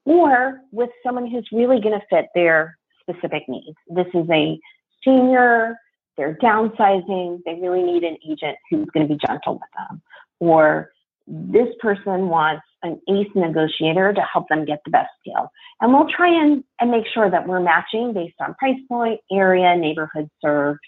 or 0.10 0.62
with 0.72 0.90
someone 1.06 1.30
who's 1.30 1.48
really 1.52 1.80
going 1.80 1.98
to 1.98 2.06
fit 2.10 2.30
their 2.34 2.76
specific 3.00 3.44
needs. 3.48 3.78
This 3.88 4.08
is 4.16 4.28
a 4.32 4.60
senior, 5.06 5.78
they're 6.18 6.36
downsizing, 6.42 7.42
they 7.46 7.60
really 7.62 7.84
need 7.84 8.04
an 8.04 8.18
agent 8.28 8.58
who's 8.72 8.88
going 8.92 9.08
to 9.08 9.14
be 9.14 9.20
gentle 9.24 9.54
with 9.54 9.70
them. 9.78 10.02
Or 10.40 10.90
this 11.28 11.68
person 11.80 12.28
wants 12.28 12.64
an 12.82 13.00
ace 13.08 13.30
negotiator 13.36 14.12
to 14.14 14.22
help 14.22 14.50
them 14.50 14.66
get 14.66 14.80
the 14.84 14.90
best 14.90 15.12
deal. 15.24 15.52
And 15.80 15.94
we'll 15.94 16.10
try 16.10 16.30
and, 16.30 16.64
and 16.82 16.90
make 16.90 17.06
sure 17.14 17.30
that 17.30 17.48
we're 17.48 17.60
matching 17.60 18.12
based 18.12 18.34
on 18.40 18.56
price 18.56 18.80
point, 18.88 19.20
area, 19.32 19.76
neighborhood 19.76 20.28
served, 20.42 20.80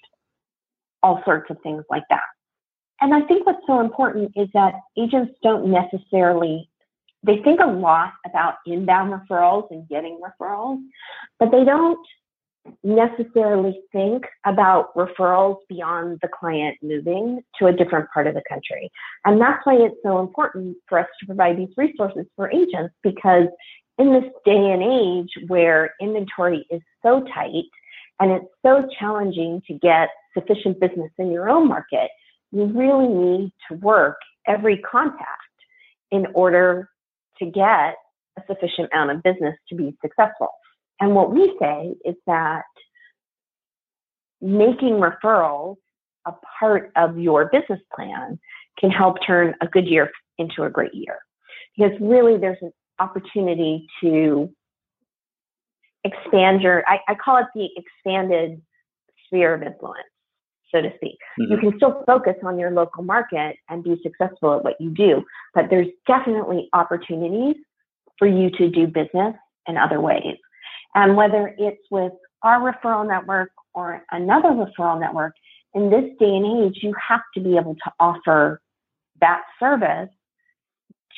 all 1.03 1.21
sorts 1.25 1.51
of 1.51 1.57
things 1.62 1.84
like 1.91 2.05
that. 2.10 2.23
And 3.01 3.13
I 3.13 3.21
think 3.27 3.45
what's 3.45 3.65
so 3.67 3.81
important 3.81 4.31
is 4.36 4.47
that 4.55 4.73
agents 4.97 5.34
don't 5.43 5.71
necessarily 5.71 6.70
they 7.23 7.38
think 7.43 7.60
a 7.60 7.67
lot 7.67 8.13
about 8.25 8.55
inbound 8.65 9.13
referrals 9.13 9.69
and 9.71 9.88
getting 9.88 10.19
referrals, 10.19 10.81
but 11.39 11.51
they 11.51 11.63
don't 11.63 11.99
necessarily 12.84 13.81
think 13.91 14.23
about 14.45 14.93
referrals 14.95 15.57
beyond 15.67 16.19
the 16.21 16.27
client 16.27 16.77
moving 16.81 17.41
to 17.57 17.67
a 17.67 17.73
different 17.73 18.07
part 18.13 18.27
of 18.27 18.34
the 18.34 18.43
country. 18.47 18.89
And 19.25 19.41
that's 19.41 19.65
why 19.65 19.75
it's 19.75 19.95
so 20.03 20.19
important 20.19 20.77
for 20.88 20.99
us 20.99 21.07
to 21.19 21.25
provide 21.25 21.57
these 21.57 21.73
resources 21.77 22.25
for 22.36 22.51
agents 22.51 22.93
because 23.03 23.47
in 23.97 24.13
this 24.13 24.31
day 24.45 24.71
and 24.71 24.84
age 24.84 25.29
where 25.47 25.93
inventory 25.99 26.65
is 26.69 26.81
so 27.03 27.23
tight 27.34 27.65
and 28.19 28.31
it's 28.31 28.45
so 28.63 28.88
challenging 28.99 29.62
to 29.67 29.73
get 29.73 30.10
sufficient 30.36 30.79
business 30.79 31.12
in 31.17 31.31
your 31.31 31.49
own 31.49 31.67
market, 31.67 32.10
you 32.51 32.65
really 32.65 33.07
need 33.07 33.51
to 33.69 33.77
work 33.77 34.17
every 34.47 34.77
contact 34.77 35.27
in 36.12 36.27
order 36.34 36.89
to 37.41 37.45
get 37.49 37.95
a 38.38 38.41
sufficient 38.47 38.89
amount 38.93 39.12
of 39.12 39.23
business 39.23 39.56
to 39.69 39.75
be 39.75 39.95
successful. 40.01 40.49
And 40.99 41.15
what 41.15 41.32
we 41.32 41.56
say 41.60 41.95
is 42.06 42.15
that 42.27 42.63
making 44.39 45.01
referrals 45.01 45.77
a 46.25 46.34
part 46.60 46.91
of 46.95 47.17
your 47.17 47.45
business 47.45 47.80
plan 47.93 48.39
can 48.80 48.91
help 48.91 49.17
turn 49.25 49.56
a 49.62 49.67
good 49.67 49.88
year 49.88 50.12
into 50.38 50.63
a 50.63 50.69
great 50.69 50.93
year. 50.93 51.19
Because 51.75 51.97
really, 51.99 52.38
there's 52.38 52.58
an 52.62 52.71
opportunity 52.99 53.88
to 54.01 54.49
expand 56.04 56.62
your, 56.62 56.84
I, 56.88 56.99
I 57.08 57.15
call 57.15 57.38
it 57.38 57.45
the 57.56 57.69
expanded 57.75 58.62
sphere 59.25 59.54
of 59.54 59.63
influence 59.63 60.11
so 60.73 60.81
to 60.81 60.89
speak. 60.95 61.17
Mm-hmm. 61.39 61.51
You 61.51 61.57
can 61.57 61.77
still 61.77 62.03
focus 62.05 62.36
on 62.43 62.57
your 62.57 62.71
local 62.71 63.03
market 63.03 63.57
and 63.69 63.84
be 63.84 63.99
successful 64.03 64.57
at 64.57 64.63
what 64.63 64.79
you 64.79 64.89
do, 64.89 65.23
but 65.53 65.65
there's 65.69 65.88
definitely 66.07 66.69
opportunities 66.73 67.55
for 68.17 68.27
you 68.27 68.49
to 68.51 68.69
do 68.69 68.88
business 68.88 69.36
in 69.67 69.77
other 69.77 69.99
ways. 69.99 70.38
And 70.95 71.15
whether 71.15 71.53
it's 71.57 71.81
with 71.89 72.13
our 72.43 72.60
referral 72.60 73.07
network 73.07 73.51
or 73.73 74.03
another 74.12 74.49
referral 74.49 74.99
network, 74.99 75.34
in 75.73 75.89
this 75.89 76.03
day 76.19 76.36
and 76.36 76.65
age, 76.65 76.79
you 76.81 76.93
have 77.07 77.21
to 77.36 77.41
be 77.41 77.57
able 77.57 77.75
to 77.75 77.91
offer 77.99 78.62
that 79.21 79.41
service 79.60 80.10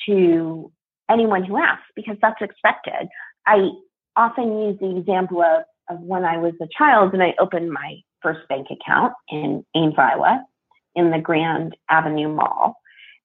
to 0.06 0.72
anyone 1.10 1.44
who 1.44 1.58
asks 1.58 1.86
because 1.96 2.18
that's 2.22 2.42
expected. 2.42 3.08
I 3.48 3.70
often 4.16 4.60
use 4.60 4.78
the 4.80 4.98
example 4.98 5.42
of, 5.42 5.64
of 5.90 6.02
when 6.02 6.24
I 6.24 6.38
was 6.38 6.54
a 6.62 6.68
child 6.78 7.14
and 7.14 7.24
I 7.24 7.34
opened 7.40 7.72
my 7.72 7.98
first 8.24 8.48
bank 8.48 8.68
account 8.72 9.14
in 9.30 9.64
Ames, 9.76 9.96
Iowa, 9.98 10.46
in 10.96 11.12
the 11.12 11.20
Grand 11.20 11.76
Avenue 11.90 12.30
Mall. 12.30 12.78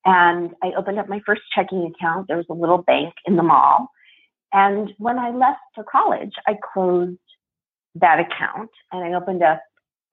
And 0.04 0.54
I 0.62 0.72
opened 0.76 0.98
up 0.98 1.08
my 1.08 1.20
first 1.24 1.42
checking 1.54 1.84
account. 1.84 2.28
There 2.28 2.36
was 2.36 2.46
a 2.50 2.54
little 2.54 2.78
bank 2.78 3.14
in 3.26 3.36
the 3.36 3.42
mall. 3.42 3.90
And 4.52 4.92
when 4.98 5.18
I 5.18 5.30
left 5.30 5.60
for 5.74 5.84
college, 5.84 6.32
I 6.46 6.56
closed 6.72 7.18
that 7.96 8.20
account 8.20 8.70
and 8.92 9.04
I 9.04 9.16
opened 9.16 9.42
up 9.42 9.62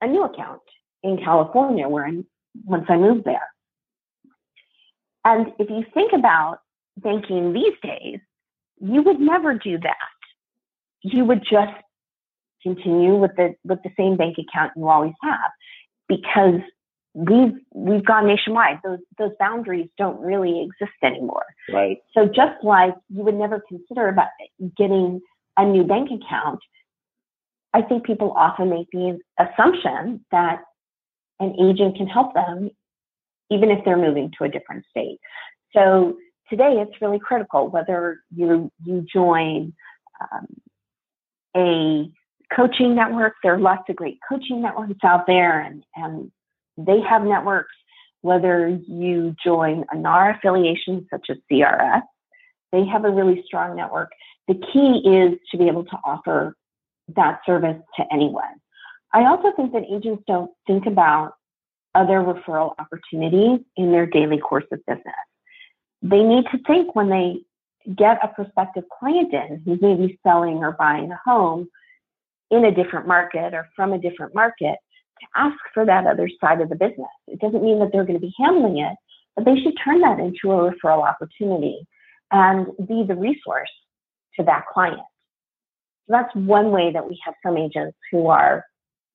a 0.01 0.07
new 0.07 0.23
account 0.23 0.61
in 1.03 1.17
California 1.17 1.87
where 1.87 2.05
I, 2.05 2.23
once 2.65 2.85
I 2.89 2.97
moved 2.97 3.25
there. 3.25 3.47
And 5.23 5.53
if 5.59 5.69
you 5.69 5.83
think 5.93 6.11
about 6.13 6.59
banking 6.97 7.53
these 7.53 7.73
days, 7.81 8.19
you 8.79 9.01
would 9.01 9.19
never 9.19 9.53
do 9.53 9.77
that. 9.79 9.95
You 11.01 11.25
would 11.25 11.43
just 11.49 11.73
continue 12.65 13.15
with 13.15 13.31
the 13.37 13.55
with 13.63 13.79
the 13.83 13.91
same 13.97 14.17
bank 14.17 14.37
account 14.37 14.71
you 14.75 14.87
always 14.87 15.13
have 15.21 15.51
because 16.07 16.61
we've 17.13 17.53
we've 17.73 18.05
gone 18.05 18.27
nationwide. 18.27 18.79
Those 18.83 18.99
those 19.17 19.31
boundaries 19.39 19.89
don't 19.97 20.19
really 20.19 20.61
exist 20.63 20.97
anymore. 21.03 21.45
Right. 21.71 21.97
So 22.13 22.25
just 22.25 22.63
like 22.63 22.95
you 23.09 23.23
would 23.23 23.35
never 23.35 23.61
consider 23.67 24.07
about 24.07 24.29
getting 24.77 25.21
a 25.57 25.65
new 25.65 25.85
bank 25.85 26.09
account 26.11 26.59
i 27.73 27.81
think 27.81 28.05
people 28.05 28.33
often 28.35 28.69
make 28.69 28.87
the 28.91 29.17
assumption 29.39 30.19
that 30.31 30.59
an 31.39 31.55
agent 31.59 31.95
can 31.95 32.07
help 32.07 32.33
them 32.33 32.69
even 33.49 33.69
if 33.69 33.83
they're 33.85 33.97
moving 33.97 34.31
to 34.37 34.45
a 34.45 34.49
different 34.49 34.85
state. 34.89 35.19
So 35.73 36.17
today 36.49 36.75
it's 36.77 37.01
really 37.01 37.19
critical 37.19 37.69
whether 37.69 38.19
you 38.35 38.71
you 38.83 39.05
join 39.11 39.73
um, 40.21 40.47
a 41.55 42.11
coaching 42.55 42.95
network. 42.95 43.33
There 43.43 43.53
are 43.53 43.59
lots 43.59 43.83
of 43.89 43.95
great 43.95 44.19
coaching 44.27 44.61
networks 44.61 45.03
out 45.03 45.27
there, 45.27 45.59
and, 45.59 45.83
and 45.95 46.31
they 46.77 47.01
have 47.01 47.23
networks. 47.23 47.73
Whether 48.21 48.69
you 48.87 49.35
join 49.43 49.85
a 49.91 49.97
NAR 49.97 50.31
affiliation 50.31 51.05
such 51.11 51.27
as 51.29 51.37
CRS 51.51 52.01
They 52.71 52.83
have 52.85 53.05
a 53.05 53.11
really 53.11 53.43
strong 53.45 53.75
network. 53.75 54.11
The 54.47 54.55
key 54.55 55.03
is 55.05 55.37
to 55.51 55.57
be 55.57 55.67
able 55.67 55.85
to 55.85 55.97
offer 56.03 56.55
that 57.15 57.41
service 57.45 57.77
to 57.97 58.03
anyone. 58.11 58.59
I 59.13 59.25
also 59.25 59.51
think 59.55 59.73
that 59.73 59.83
agents 59.91 60.23
don't 60.27 60.49
think 60.65 60.87
about 60.87 61.33
other 61.93 62.19
referral 62.19 62.73
opportunities 62.79 63.59
in 63.77 63.91
their 63.91 64.07
daily 64.07 64.39
course 64.39 64.65
of 64.71 64.85
business. 64.87 65.13
They 66.01 66.23
need 66.23 66.45
to 66.51 66.57
think 66.65 66.95
when 66.95 67.09
they 67.09 67.37
get 67.95 68.19
a 68.23 68.27
prospective 68.27 68.85
client 68.99 69.33
in 69.33 69.61
who's 69.63 69.79
maybe 69.81 70.19
selling 70.23 70.57
or 70.57 70.71
buying 70.71 71.11
a 71.11 71.19
home 71.23 71.69
in 72.51 72.65
a 72.65 72.71
different 72.71 73.07
market 73.07 73.53
or 73.53 73.67
from 73.75 73.93
a 73.93 73.99
different 73.99 74.33
market 74.35 74.75
to 75.19 75.27
ask 75.35 75.57
for 75.73 75.85
that 75.85 76.05
other 76.05 76.29
side 76.41 76.61
of 76.61 76.69
the 76.69 76.75
business. 76.75 77.07
It 77.27 77.39
doesn't 77.39 77.63
mean 77.63 77.79
that 77.79 77.89
they're 77.91 78.05
going 78.05 78.19
to 78.19 78.25
be 78.25 78.33
handling 78.39 78.79
it, 78.79 78.95
but 79.35 79.45
they 79.45 79.55
should 79.55 79.73
turn 79.83 80.01
that 80.01 80.19
into 80.19 80.51
a 80.51 80.71
referral 80.71 81.07
opportunity 81.07 81.87
and 82.31 82.67
be 82.87 83.03
the 83.07 83.15
resource 83.15 83.71
to 84.37 84.45
that 84.45 84.65
client. 84.71 84.99
So 86.07 86.11
that's 86.11 86.35
one 86.35 86.71
way 86.71 86.91
that 86.91 87.07
we 87.07 87.19
have 87.25 87.33
some 87.43 87.57
agents 87.57 87.97
who 88.11 88.27
are 88.27 88.65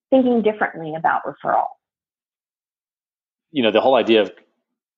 thinking 0.09 0.41
differently 0.41 0.95
about 0.95 1.21
referral. 1.23 1.65
You 3.51 3.63
know, 3.63 3.71
the 3.71 3.81
whole 3.81 3.95
idea 3.95 4.21
of 4.21 4.31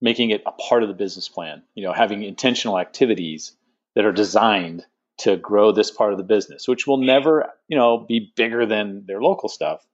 making 0.01 0.31
it 0.31 0.43
a 0.45 0.51
part 0.51 0.83
of 0.83 0.89
the 0.89 0.95
business 0.95 1.29
plan, 1.29 1.63
you 1.75 1.83
know, 1.83 1.93
having 1.93 2.23
intentional 2.23 2.79
activities 2.79 3.53
that 3.95 4.05
are 4.05 4.11
designed 4.11 4.85
to 5.23 5.37
grow 5.37 5.71
this 5.71 5.89
part 5.89 6.11
of 6.11 6.17
the 6.17 6.23
business, 6.23 6.67
which 6.67 6.85
will 6.85 6.97
never, 6.97 7.49
you 7.69 7.77
know, 7.77 7.97
be 7.97 8.31
bigger 8.35 8.65
than 8.65 9.05
their 9.05 9.21
local 9.21 9.47
stuff, 9.47 9.85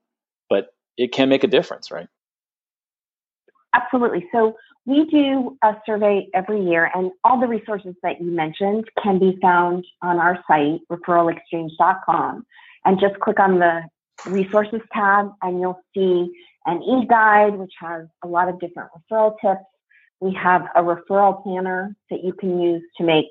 but 0.49 0.73
it 0.97 1.11
can 1.11 1.29
make 1.29 1.43
a 1.43 1.47
difference, 1.47 1.91
right? 1.91 2.07
Absolutely. 3.75 4.27
So 4.31 4.55
we 4.85 5.05
do 5.05 5.55
a 5.63 5.75
survey 5.85 6.27
every 6.33 6.61
year, 6.65 6.89
and 6.95 7.11
all 7.23 7.39
the 7.39 7.47
resources 7.47 7.93
that 8.01 8.19
you 8.19 8.31
mentioned 8.31 8.85
can 9.03 9.19
be 9.19 9.37
found 9.39 9.85
on 10.01 10.17
our 10.17 10.43
site, 10.47 10.79
referralexchange.com. 10.91 12.45
And 12.85 12.99
just 12.99 13.19
click 13.19 13.39
on 13.39 13.59
the 13.59 13.83
resources 14.25 14.81
tab, 14.91 15.31
and 15.43 15.59
you'll 15.59 15.79
see 15.93 16.31
an 16.65 16.81
e 16.81 17.05
guide, 17.07 17.55
which 17.55 17.73
has 17.79 18.07
a 18.23 18.27
lot 18.27 18.49
of 18.49 18.59
different 18.59 18.89
referral 18.97 19.35
tips. 19.39 19.65
We 20.21 20.33
have 20.33 20.63
a 20.75 20.81
referral 20.81 21.43
planner 21.43 21.95
that 22.09 22.23
you 22.23 22.33
can 22.33 22.59
use 22.59 22.81
to 22.97 23.03
make, 23.03 23.29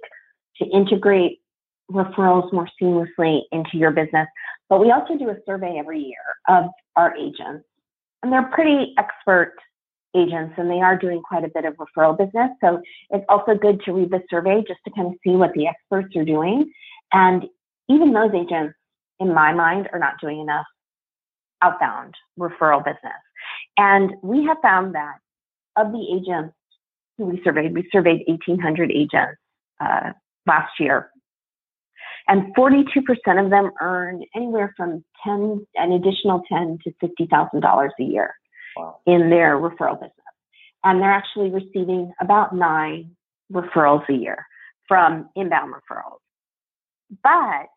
to 0.58 0.64
integrate 0.66 1.40
referrals 1.90 2.52
more 2.52 2.68
seamlessly 2.80 3.42
into 3.52 3.76
your 3.76 3.90
business. 3.90 4.28
But 4.68 4.80
we 4.80 4.90
also 4.90 5.16
do 5.16 5.30
a 5.30 5.36
survey 5.46 5.76
every 5.78 6.00
year 6.00 6.16
of 6.48 6.66
our 6.96 7.16
agents, 7.16 7.64
and 8.22 8.32
they're 8.32 8.50
pretty 8.52 8.94
expert 8.98 9.54
agents 10.14 10.54
and 10.56 10.70
they 10.70 10.80
are 10.80 10.96
doing 10.96 11.22
quite 11.22 11.44
a 11.44 11.48
bit 11.48 11.64
of 11.64 11.74
referral 11.76 12.16
business. 12.16 12.50
So 12.60 12.80
it's 13.10 13.24
also 13.28 13.54
good 13.54 13.80
to 13.84 13.92
read 13.92 14.10
the 14.10 14.22
survey 14.30 14.64
just 14.66 14.80
to 14.86 14.90
kind 14.90 15.08
of 15.08 15.14
see 15.24 15.36
what 15.36 15.52
the 15.54 15.66
experts 15.66 16.14
are 16.16 16.24
doing. 16.24 16.70
And 17.12 17.44
even 17.88 18.12
those 18.12 18.32
agents, 18.34 18.74
in 19.20 19.34
my 19.34 19.52
mind, 19.52 19.88
are 19.92 19.98
not 19.98 20.14
doing 20.20 20.40
enough 20.40 20.66
outbound 21.62 22.14
referral 22.38 22.84
business. 22.84 23.20
And 23.76 24.12
we 24.22 24.44
have 24.44 24.58
found 24.62 24.94
that 24.94 25.18
of 25.76 25.92
the 25.92 26.06
agents 26.12 26.54
who 27.16 27.26
we 27.26 27.40
surveyed, 27.42 27.74
we 27.74 27.88
surveyed 27.92 28.22
1,800 28.26 28.90
agents 28.90 29.38
uh, 29.80 30.12
last 30.46 30.72
year. 30.78 31.10
And 32.28 32.54
42% 32.54 32.84
of 33.42 33.50
them 33.50 33.70
earn 33.80 34.22
anywhere 34.36 34.74
from 34.76 35.02
10, 35.24 35.66
an 35.76 35.92
additional 35.92 36.42
10 36.52 36.78
to 36.84 36.92
$50,000 37.02 37.88
a 37.98 38.02
year 38.02 38.34
wow. 38.76 38.98
in 39.06 39.30
their 39.30 39.56
referral 39.56 39.94
business. 39.94 40.12
And 40.84 41.00
they're 41.00 41.10
actually 41.10 41.50
receiving 41.50 42.12
about 42.20 42.54
nine 42.54 43.16
referrals 43.52 44.06
a 44.10 44.12
year 44.12 44.44
from 44.86 45.30
inbound 45.36 45.74
referrals. 45.74 46.18
But 47.22 47.68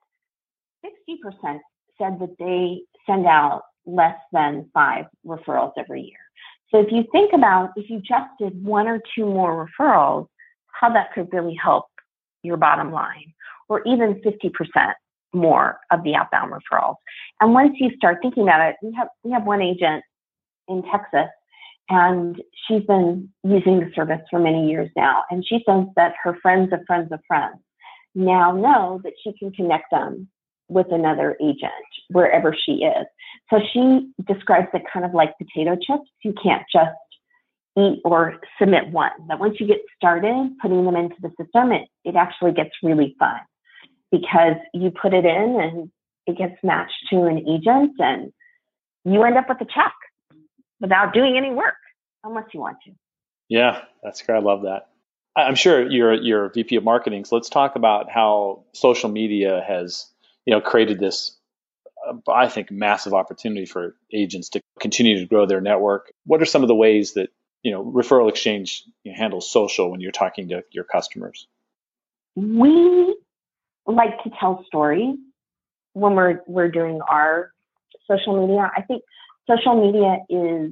60% 0.86 1.60
said 1.98 2.20
that 2.20 2.36
they 2.38 2.82
send 3.06 3.26
out 3.26 3.64
less 3.86 4.18
than 4.32 4.70
five 4.74 5.06
referrals 5.26 5.72
every 5.78 6.02
year. 6.02 6.18
So 6.72 6.80
if 6.80 6.88
you 6.92 7.04
think 7.12 7.32
about 7.34 7.72
if 7.76 7.90
you 7.90 8.00
just 8.00 8.30
did 8.40 8.64
one 8.64 8.88
or 8.88 9.02
two 9.16 9.26
more 9.26 9.68
referrals, 9.68 10.28
how 10.68 10.92
that 10.94 11.14
could 11.14 11.32
really 11.34 11.58
help 11.62 11.86
your 12.44 12.58
bottom 12.58 12.92
line, 12.92 13.34
or 13.72 13.82
even 13.86 14.16
50% 14.16 14.94
more 15.34 15.80
of 15.92 16.04
the 16.04 16.14
outbound 16.14 16.52
referrals. 16.52 16.96
And 17.40 17.54
once 17.54 17.78
you 17.80 17.90
start 17.96 18.18
thinking 18.22 18.44
about 18.44 18.70
it, 18.70 18.76
we 18.84 18.94
have 18.96 19.08
we 19.24 19.32
have 19.32 19.46
one 19.46 19.62
agent 19.62 20.04
in 20.68 20.84
Texas, 20.92 21.30
and 21.90 22.42
she's 22.68 22.84
been 22.84 23.30
using 23.46 23.80
the 23.80 23.90
service 23.96 24.20
for 24.30 24.40
many 24.40 24.70
years 24.70 24.90
now. 24.98 25.24
And 25.32 25.46
she 25.48 25.64
says 25.66 25.86
that 25.96 26.16
her 26.22 26.38
friends 26.42 26.74
of 26.74 26.82
friends 26.86 27.14
of 27.14 27.22
friends 27.26 27.60
now 28.14 28.52
know 28.52 29.00
that 29.06 29.14
she 29.24 29.32
can 29.40 29.54
connect 29.54 29.90
them 29.90 30.28
with 30.68 30.88
another 30.92 31.38
agent 31.42 31.72
wherever 32.10 32.54
she 32.54 32.84
is. 32.84 33.06
So 33.50 33.62
she 33.72 34.12
describes 34.28 34.68
it 34.74 34.84
kind 34.92 35.06
of 35.06 35.14
like 35.14 35.38
potato 35.38 35.78
chips. 35.78 36.10
You 36.26 36.34
can't 36.44 36.64
just 36.74 36.92
eat 37.78 38.02
or 38.04 38.36
submit 38.60 38.90
one. 38.90 39.12
But 39.30 39.40
once 39.40 39.62
you 39.62 39.68
get 39.68 39.80
started 39.96 40.52
putting 40.62 40.84
them 40.84 40.98
into 40.98 41.16
the 41.22 41.30
system, 41.42 41.72
it, 41.72 41.88
it 42.04 42.18
actually 42.18 42.52
gets 42.52 42.72
really 42.84 43.16
fun 43.18 43.40
because 44.12 44.56
you 44.74 44.92
put 44.92 45.14
it 45.14 45.26
in 45.26 45.60
and 45.60 45.92
it 46.28 46.38
gets 46.38 46.62
matched 46.64 47.08
to 47.10 47.24
an 47.26 47.40
agent 47.48 47.94
and 48.00 48.32
you 49.06 49.24
end 49.24 49.38
up 49.38 49.50
with 49.50 49.62
a 49.62 49.66
check 49.66 49.94
without 50.80 51.14
doing 51.14 51.38
any 51.38 51.52
work 51.52 51.76
unless 52.24 52.46
you 52.54 52.60
want 52.60 52.78
to. 52.86 52.92
Yeah, 53.50 53.82
that's 54.04 54.22
great. 54.22 54.38
I 54.38 54.40
love 54.40 54.64
that. 54.64 54.88
I'm 55.36 55.56
sure 55.56 55.90
you're 55.90 56.14
you're 56.14 56.50
VP 56.50 56.76
of 56.76 56.84
marketing. 56.84 57.26
So 57.26 57.36
let's 57.36 57.50
talk 57.50 57.76
about 57.76 58.12
how 58.12 58.64
social 58.74 59.10
media 59.10 59.64
has 59.66 60.08
you 60.46 60.54
know 60.54 60.62
created 60.62 61.00
this 61.00 61.38
uh, 62.06 62.16
I 62.32 62.50
think 62.50 62.72
massive 62.72 63.14
opportunity 63.14 63.66
for 63.66 63.96
agents 64.14 64.50
to 64.50 64.62
continue 64.80 65.20
to 65.20 65.26
grow 65.26 65.46
their 65.46 65.62
network. 65.62 66.12
What 66.26 66.42
are 66.42 66.46
some 66.46 66.64
of 66.64 66.68
the 66.68 66.76
ways 66.76 67.14
that 67.14 67.30
you 67.64 67.72
know 67.72 67.84
referral 67.84 68.30
exchange 68.30 68.84
handles 69.06 69.50
social 69.50 69.90
when 69.90 70.02
you're 70.02 70.12
talking 70.12 70.50
to 70.50 70.64
your 70.72 70.84
customers? 70.84 71.48
We 72.36 73.16
like 73.86 74.24
to 74.24 74.30
tell 74.40 74.64
stories 74.68 75.16
when 75.94 76.14
we're 76.16 76.42
we're 76.48 76.70
doing 76.70 77.02
our 77.10 77.52
social 78.10 78.46
media. 78.46 78.72
I 78.76 78.82
think 78.82 79.04
social 79.50 79.76
media 79.76 80.18
is 80.30 80.72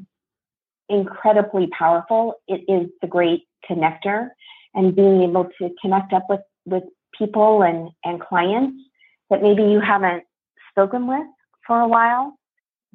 incredibly 0.90 1.68
powerful. 1.68 2.36
It 2.48 2.62
is 2.68 2.90
the 3.02 3.08
great 3.08 3.44
connector 3.70 4.30
and 4.74 4.96
being 4.96 5.24
able 5.24 5.48
to 5.60 5.70
connect 5.82 6.14
up 6.14 6.26
with, 6.30 6.42
with 6.66 6.84
people 7.18 7.64
and, 7.64 7.90
and 8.04 8.20
clients 8.20 8.78
that 9.30 9.42
maybe 9.42 9.64
you 9.64 9.80
haven't 9.80 10.24
spoken 10.72 11.08
with 11.08 11.26
for 11.66 11.80
a 11.80 11.88
while. 11.88 12.34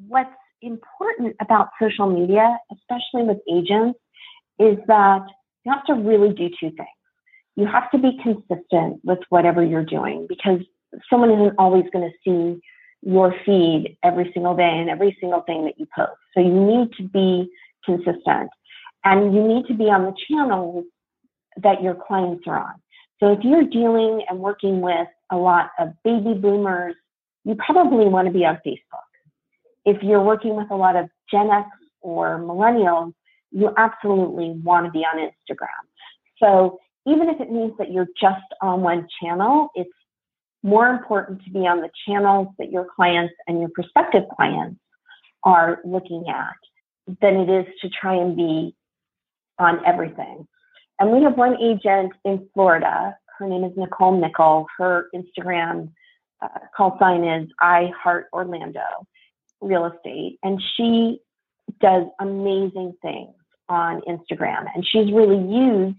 What's 0.09 0.31
important 0.62 1.37
about 1.40 1.68
social 1.81 2.09
media, 2.09 2.59
especially 2.72 3.27
with 3.29 3.38
agents, 3.50 3.98
is 4.59 4.79
that 4.87 5.27
you 5.64 5.72
have 5.72 5.85
to 5.87 5.94
really 5.94 6.33
do 6.33 6.48
two 6.48 6.70
things. 6.70 6.88
You 7.57 7.67
have 7.67 7.90
to 7.93 7.99
be 7.99 8.19
consistent 8.23 9.01
with 9.05 9.21
whatever 9.29 9.64
you're 9.64 9.85
doing 9.85 10.27
because 10.29 10.61
someone 11.09 11.31
isn't 11.31 11.55
always 11.59 11.85
going 11.93 12.11
to 12.11 12.17
see 12.25 12.61
your 13.03 13.35
feed 13.45 13.97
every 14.03 14.31
single 14.33 14.57
day 14.57 14.62
and 14.62 14.88
every 14.88 15.17
single 15.21 15.43
thing 15.43 15.64
that 15.64 15.79
you 15.79 15.87
post. 15.95 16.12
So 16.35 16.40
you 16.40 16.53
need 16.53 16.93
to 16.97 17.03
be 17.03 17.51
consistent 17.85 18.51
and 19.05 19.35
you 19.35 19.47
need 19.47 19.67
to 19.67 19.75
be 19.75 19.85
on 19.85 20.05
the 20.05 20.14
channels 20.29 20.85
that 21.62 21.83
your 21.83 21.95
clients 21.95 22.45
are 22.47 22.59
on. 22.59 22.75
So 23.21 23.33
if 23.33 23.40
you're 23.43 23.64
dealing 23.64 24.25
and 24.29 24.40
working 24.40 24.81
with 24.81 25.07
a 25.31 25.37
lot 25.37 25.71
of 25.79 25.90
baby 26.03 26.35
boomers, 26.35 26.95
you 27.45 27.55
probably 27.55 28.07
want 28.07 28.27
to 28.27 28.33
be 28.33 28.45
on 28.45 28.59
Facebook. 28.67 28.81
If 29.85 30.03
you're 30.03 30.23
working 30.23 30.57
with 30.57 30.71
a 30.71 30.77
lot 30.77 30.97
of 30.97 31.09
Gen 31.31 31.51
X 31.51 31.69
or 32.01 32.38
millennials, 32.38 33.12
you 33.51 33.73
absolutely 33.77 34.51
want 34.62 34.87
to 34.87 34.93
be 34.93 35.01
on 35.01 35.19
Instagram. 35.19 35.69
So 36.38 36.81
even 37.07 37.29
if 37.29 37.40
it 37.40 37.51
means 37.51 37.73
that 37.79 37.93
you're 37.93 38.09
just 38.21 38.45
on 38.62 38.83
one 38.83 39.07
channel, 39.23 39.69
it's 39.75 39.90
more 40.62 40.88
important 40.88 41.45
to 41.45 41.51
be 41.51 41.61
on 41.61 41.81
the 41.81 41.90
channels 42.07 42.49
that 42.59 42.71
your 42.71 42.87
clients 42.97 43.35
and 43.47 43.61
your 43.61 43.69
prospective 43.69 44.23
clients 44.35 44.81
are 45.45 45.81
looking 45.85 46.25
at 46.29 46.57
than 47.21 47.37
it 47.37 47.51
is 47.51 47.67
to 47.83 47.88
try 47.90 48.14
and 48.14 48.35
be 48.35 48.75
on 49.59 49.85
everything. 49.87 50.47
And 50.99 51.11
we 51.11 51.23
have 51.23 51.37
one 51.37 51.61
agent 51.61 52.12
in 52.25 52.49
Florida. 52.55 53.17
Her 53.38 53.47
name 53.47 53.64
is 53.64 53.73
Nicole 53.77 54.19
Nickel. 54.19 54.67
Her 54.79 55.09
Instagram 55.14 55.90
uh, 56.40 56.61
call 56.75 56.97
sign 56.99 57.25
is 57.25 57.49
I 57.61 57.90
Heart 58.03 58.29
Orlando 58.33 59.07
Real 59.61 59.87
Estate. 59.87 60.38
And 60.43 60.62
she 60.77 61.21
does 61.81 62.05
amazing 62.21 62.95
things 63.03 63.35
on 63.69 64.03
Instagram. 64.09 64.67
And 64.75 64.87
she's 64.87 65.12
really 65.12 65.37
used 65.37 65.99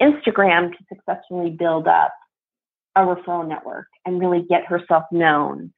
Instagram 0.00 0.72
to 0.72 0.78
successfully 0.88 1.50
build 1.50 1.86
up 1.86 2.12
a 2.96 3.02
referral 3.02 3.46
network 3.46 3.86
and 4.04 4.20
really 4.20 4.44
get 4.48 4.64
herself 4.66 5.04
known 5.12 5.72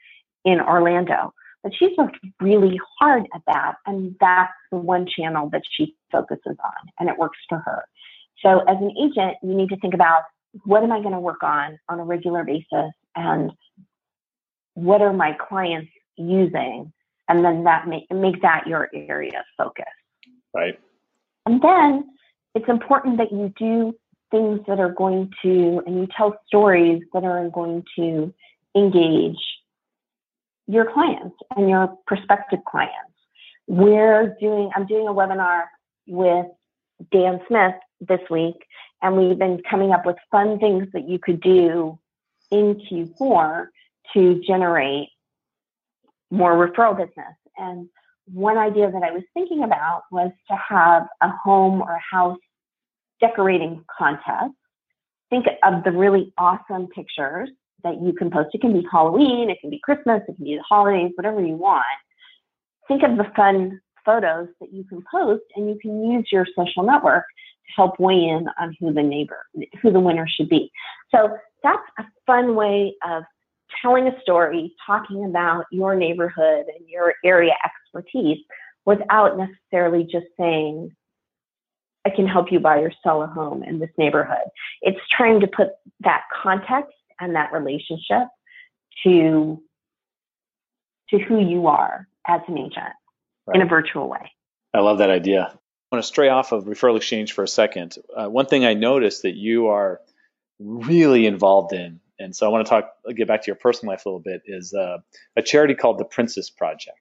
in 0.45 0.61
Orlando. 0.61 1.33
But 1.63 1.73
she's 1.79 1.97
worked 1.97 2.19
really 2.41 2.81
hard 2.99 3.25
at 3.35 3.43
that, 3.47 3.75
and 3.87 4.17
that's 4.21 4.53
the 4.71 4.79
one 4.79 5.07
channel 5.07 5.49
that 5.51 5.63
she 5.71 5.95
focuses 6.11 6.57
on, 6.65 6.89
and 6.99 7.09
it 7.09 7.17
works 7.19 7.39
for 7.49 7.59
her. 7.59 7.85
So, 8.41 8.61
as 8.61 8.77
an 8.79 8.93
agent, 9.01 9.37
you 9.43 9.55
need 9.55 9.69
to 9.69 9.77
think 9.77 9.95
about 9.95 10.23
what 10.65 10.83
am 10.83 10.91
I 10.91 11.01
going 11.01 11.13
to 11.13 11.21
work 11.21 11.43
on 11.43 11.79
on 11.89 12.01
a 12.01 12.05
regular 12.05 12.45
basis 12.45 12.93
and 13.15 13.53
what 14.75 15.01
are 15.01 15.13
my 15.13 15.37
clients 15.49 15.91
using? 16.17 16.93
And 17.29 17.45
then 17.45 17.65
that 17.65 17.87
make, 17.87 18.11
make 18.11 18.43
that 18.43 18.67
your 18.67 18.89
area 18.93 19.39
of 19.39 19.45
focus. 19.57 19.85
Right. 20.55 20.79
And 21.47 21.63
then 21.63 22.11
it's 22.55 22.69
important 22.69 23.19
that 23.19 23.33
you 23.33 23.53
do 23.57 23.95
things 24.33 24.59
that 24.66 24.81
are 24.81 24.92
going 24.92 25.31
to, 25.42 25.83
and 25.87 26.01
you 26.01 26.09
tell 26.16 26.37
stories 26.49 27.03
that 27.12 27.23
are 27.23 27.49
going 27.51 27.85
to 27.97 28.35
engage 28.75 29.38
your 30.66 30.90
clients 30.90 31.37
and 31.55 31.71
your 31.71 31.97
prospective 32.07 32.59
clients. 32.68 32.97
We're 33.68 34.35
doing, 34.40 34.71
I'm 34.75 34.87
doing 34.87 35.07
a 35.07 35.14
webinar 35.14 35.66
with 36.09 36.47
Dan 37.12 37.40
Smith 37.47 37.75
this 38.01 38.21
week, 38.31 38.57
and 39.03 39.16
we've 39.16 39.38
been 39.38 39.62
coming 39.71 39.92
up 39.92 40.05
with 40.05 40.16
fun 40.31 40.59
things 40.59 40.88
that 40.95 41.09
you 41.09 41.21
could 41.21 41.40
do 41.40 41.99
in 42.51 42.75
Q4 42.75 43.66
to 44.14 44.42
generate 44.47 45.09
more 46.31 46.55
referral 46.55 46.97
business. 46.97 47.37
And 47.57 47.88
one 48.27 48.57
idea 48.57 48.90
that 48.90 49.03
I 49.03 49.11
was 49.11 49.23
thinking 49.35 49.62
about 49.62 50.03
was 50.11 50.33
to 50.49 50.57
have 50.57 51.07
a 51.21 51.29
home 51.29 51.83
or 51.83 51.92
a 51.92 52.14
house 52.16 52.38
decorating 53.23 53.83
contest. 53.99 54.53
Think 55.31 55.47
of 55.63 55.83
the 55.85 55.93
really 55.93 56.35
awesome 56.37 56.89
pictures 56.89 57.49
that 57.83 58.03
you 58.03 58.13
can 58.13 58.31
post. 58.31 58.51
It 58.53 58.61
can 58.61 58.75
be 58.75 58.87
Halloween, 58.91 59.49
it 59.49 59.59
can 59.61 59.71
be 59.71 59.81
Christmas, 59.83 60.21
it 60.29 60.37
can 60.37 60.45
be 60.45 60.57
the 60.57 60.63
holidays, 60.63 61.13
whatever 61.15 61.41
you 61.41 61.57
want. 61.57 61.85
Think 62.87 63.03
of 63.03 63.17
the 63.17 63.33
fun 63.35 63.81
photos 64.05 64.49
that 64.61 64.73
you 64.73 64.85
can 64.85 65.03
post 65.11 65.45
and 65.57 65.69
you 65.69 65.79
can 65.81 66.05
use 66.05 66.27
your 66.31 66.47
social 66.55 66.83
network 66.83 67.25
to 67.67 67.73
help 67.75 67.99
weigh 67.99 68.25
in 68.25 68.47
on 68.61 68.77
who 68.79 68.93
the 68.93 69.03
neighbor, 69.03 69.39
who 69.81 69.91
the 69.91 70.01
winner 70.01 70.27
should 70.29 70.49
be. 70.49 70.71
So 71.11 71.37
that's 71.63 71.83
a 71.99 72.05
fun 72.27 72.55
way 72.57 72.95
of 73.09 73.23
telling 73.81 74.07
a 74.09 74.21
story, 74.21 74.75
talking 74.85 75.25
about 75.25 75.65
your 75.71 75.95
neighborhood 75.95 76.67
and 76.77 76.89
your 76.89 77.15
area 77.25 77.55
expertise 77.65 78.39
without 78.85 79.39
necessarily 79.39 80.05
just 80.05 80.27
saying, 80.39 80.95
I 82.05 82.11
can 82.11 82.27
help 82.27 82.51
you 82.51 82.59
buy 82.59 82.79
or 82.79 82.93
sell 83.03 83.23
a 83.23 83.27
home 83.27 83.62
in 83.62 83.79
this 83.79 83.91
neighborhood. 83.97 84.49
It's 84.81 85.01
trying 85.17 85.41
to 85.41 85.47
put 85.47 85.69
that 86.01 86.23
context 86.43 86.95
and 87.21 87.35
that 87.37 87.53
relationship 87.53 88.29
to 89.05 89.62
to 91.11 91.19
who 91.19 91.38
you 91.41 91.67
are 91.67 92.09
as 92.27 92.41
an 92.49 92.59
agent 92.59 92.95
right. 93.47 93.57
in 93.57 93.62
a 93.62 93.67
virtual 93.67 94.09
way. 94.09 94.33
I 94.75 94.81
love 94.81 94.99
that 94.99 95.11
idea. 95.11 95.43
I 95.53 95.97
want 95.97 96.03
to 96.03 96.09
stray 96.09 96.31
off 96.31 96.53
of 96.53 96.65
referral 96.65 96.97
exchange 96.97 97.33
for 97.33 97.45
a 97.45 97.49
second. 97.49 97.97
Uh, 98.17 98.29
one 98.29 98.47
thing 98.47 98.65
I 98.65 98.73
noticed 98.73 99.23
that 99.23 99.35
you 99.35 99.67
are 99.67 100.01
really 100.59 101.27
involved 101.27 101.75
in, 101.75 102.01
and 102.19 102.35
so 102.35 102.47
I 102.47 102.49
want 102.49 102.67
to 102.67 102.71
talk, 102.71 102.93
get 103.15 103.29
back 103.29 103.43
to 103.43 103.47
your 103.49 103.57
personal 103.57 103.93
life 103.93 104.07
a 104.07 104.09
little 104.09 104.21
bit, 104.21 104.43
is 104.47 104.73
uh, 104.73 104.99
a 105.37 105.43
charity 105.43 105.75
called 105.75 105.99
the 105.99 106.07
Princess 106.07 106.49
Project. 106.49 106.99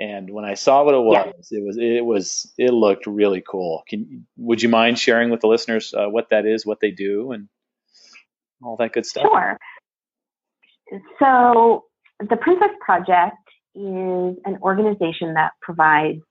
And 0.00 0.30
when 0.30 0.46
I 0.46 0.54
saw 0.54 0.82
what 0.82 0.94
it 0.94 1.02
was, 1.02 1.48
yeah. 1.50 1.58
it 1.58 1.64
was 1.66 1.76
it 1.78 2.04
was 2.04 2.52
it 2.56 2.72
looked 2.72 3.06
really 3.06 3.42
cool. 3.46 3.84
Can 3.86 4.26
would 4.38 4.62
you 4.62 4.70
mind 4.70 4.98
sharing 4.98 5.28
with 5.28 5.40
the 5.40 5.46
listeners 5.46 5.92
uh, 5.92 6.08
what 6.08 6.30
that 6.30 6.46
is, 6.46 6.64
what 6.64 6.80
they 6.80 6.90
do, 6.90 7.32
and 7.32 7.50
all 8.62 8.76
that 8.78 8.94
good 8.94 9.04
stuff? 9.04 9.24
Sure. 9.24 9.58
So 11.18 11.84
the 12.18 12.36
Princess 12.36 12.70
Project 12.80 13.36
is 13.74 14.36
an 14.46 14.58
organization 14.62 15.34
that 15.34 15.52
provides 15.60 16.22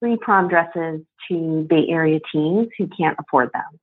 free 0.00 0.16
prom 0.18 0.48
dresses 0.48 1.02
to 1.30 1.66
Bay 1.68 1.84
Area 1.90 2.20
teens 2.32 2.68
who 2.78 2.88
can't 2.98 3.16
afford 3.20 3.50
them. 3.52 3.78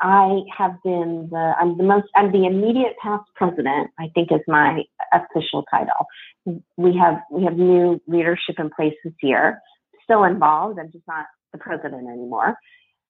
I 0.00 0.42
have 0.56 0.76
been 0.84 1.28
the 1.30 1.54
I'm 1.60 1.76
the 1.76 1.84
most 1.84 2.06
I'm 2.14 2.30
the 2.30 2.46
immediate 2.46 2.94
past 3.02 3.24
president, 3.34 3.90
I 3.98 4.08
think 4.14 4.30
is 4.30 4.40
my 4.46 4.82
official 5.12 5.64
title. 5.70 6.06
We 6.76 6.96
have 6.96 7.20
we 7.30 7.44
have 7.44 7.56
new 7.56 8.00
leadership 8.06 8.56
in 8.58 8.70
place 8.70 8.94
this 9.04 9.14
year, 9.22 9.60
still 10.04 10.24
involved. 10.24 10.78
I'm 10.78 10.92
just 10.92 11.06
not 11.08 11.26
the 11.52 11.58
president 11.58 12.08
anymore. 12.08 12.56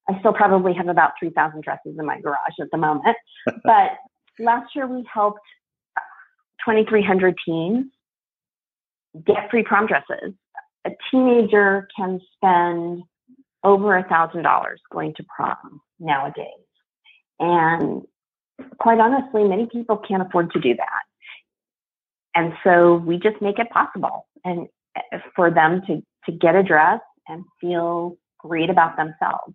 I 0.09 0.19
still 0.21 0.33
probably 0.33 0.73
have 0.73 0.89
about 0.89 1.13
3,000 1.21 1.63
dresses 1.63 1.97
in 1.99 2.07
my 2.07 2.19
garage 2.21 2.59
at 2.61 2.69
the 2.73 2.79
moment. 2.79 3.17
but 3.65 3.91
last 4.39 4.75
year 4.75 4.87
we 4.87 5.05
helped 5.13 5.41
2,300 6.65 7.35
teens 7.45 7.87
get 9.27 9.51
free 9.51 9.63
prom 9.63 9.87
dresses. 9.87 10.33
A 10.87 10.91
teenager 11.11 11.89
can 11.95 12.21
spend 12.35 13.03
over 13.65 13.97
a 13.97 14.09
thousand 14.09 14.43
dollars 14.43 14.81
going 14.91 15.13
to 15.17 15.25
prom 15.35 15.81
nowadays. 15.99 16.68
And 17.41 18.03
quite 18.79 18.99
honestly, 18.99 19.45
many 19.45 19.67
people 19.67 19.97
can't 19.97 20.23
afford 20.23 20.53
to 20.53 20.61
do 20.61 20.75
that. 20.75 21.03
And 22.35 22.53
so 22.63 22.97
we 22.97 23.19
just 23.19 23.41
make 23.41 23.59
it 23.59 23.71
possible 23.71 24.27
and 24.45 24.69
uh, 24.97 25.19
for 25.35 25.51
them 25.51 25.83
to, 25.87 26.03
to 26.27 26.33
get 26.33 26.55
a 26.55 26.63
dress 26.63 27.01
and 27.27 27.45
feel 27.61 28.17
great 28.39 28.71
about 28.71 28.97
themselves. 28.97 29.55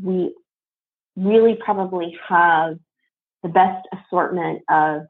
We 0.00 0.34
really 1.16 1.58
probably 1.62 2.16
have 2.28 2.78
the 3.42 3.48
best 3.48 3.86
assortment 3.92 4.62
of 4.68 5.02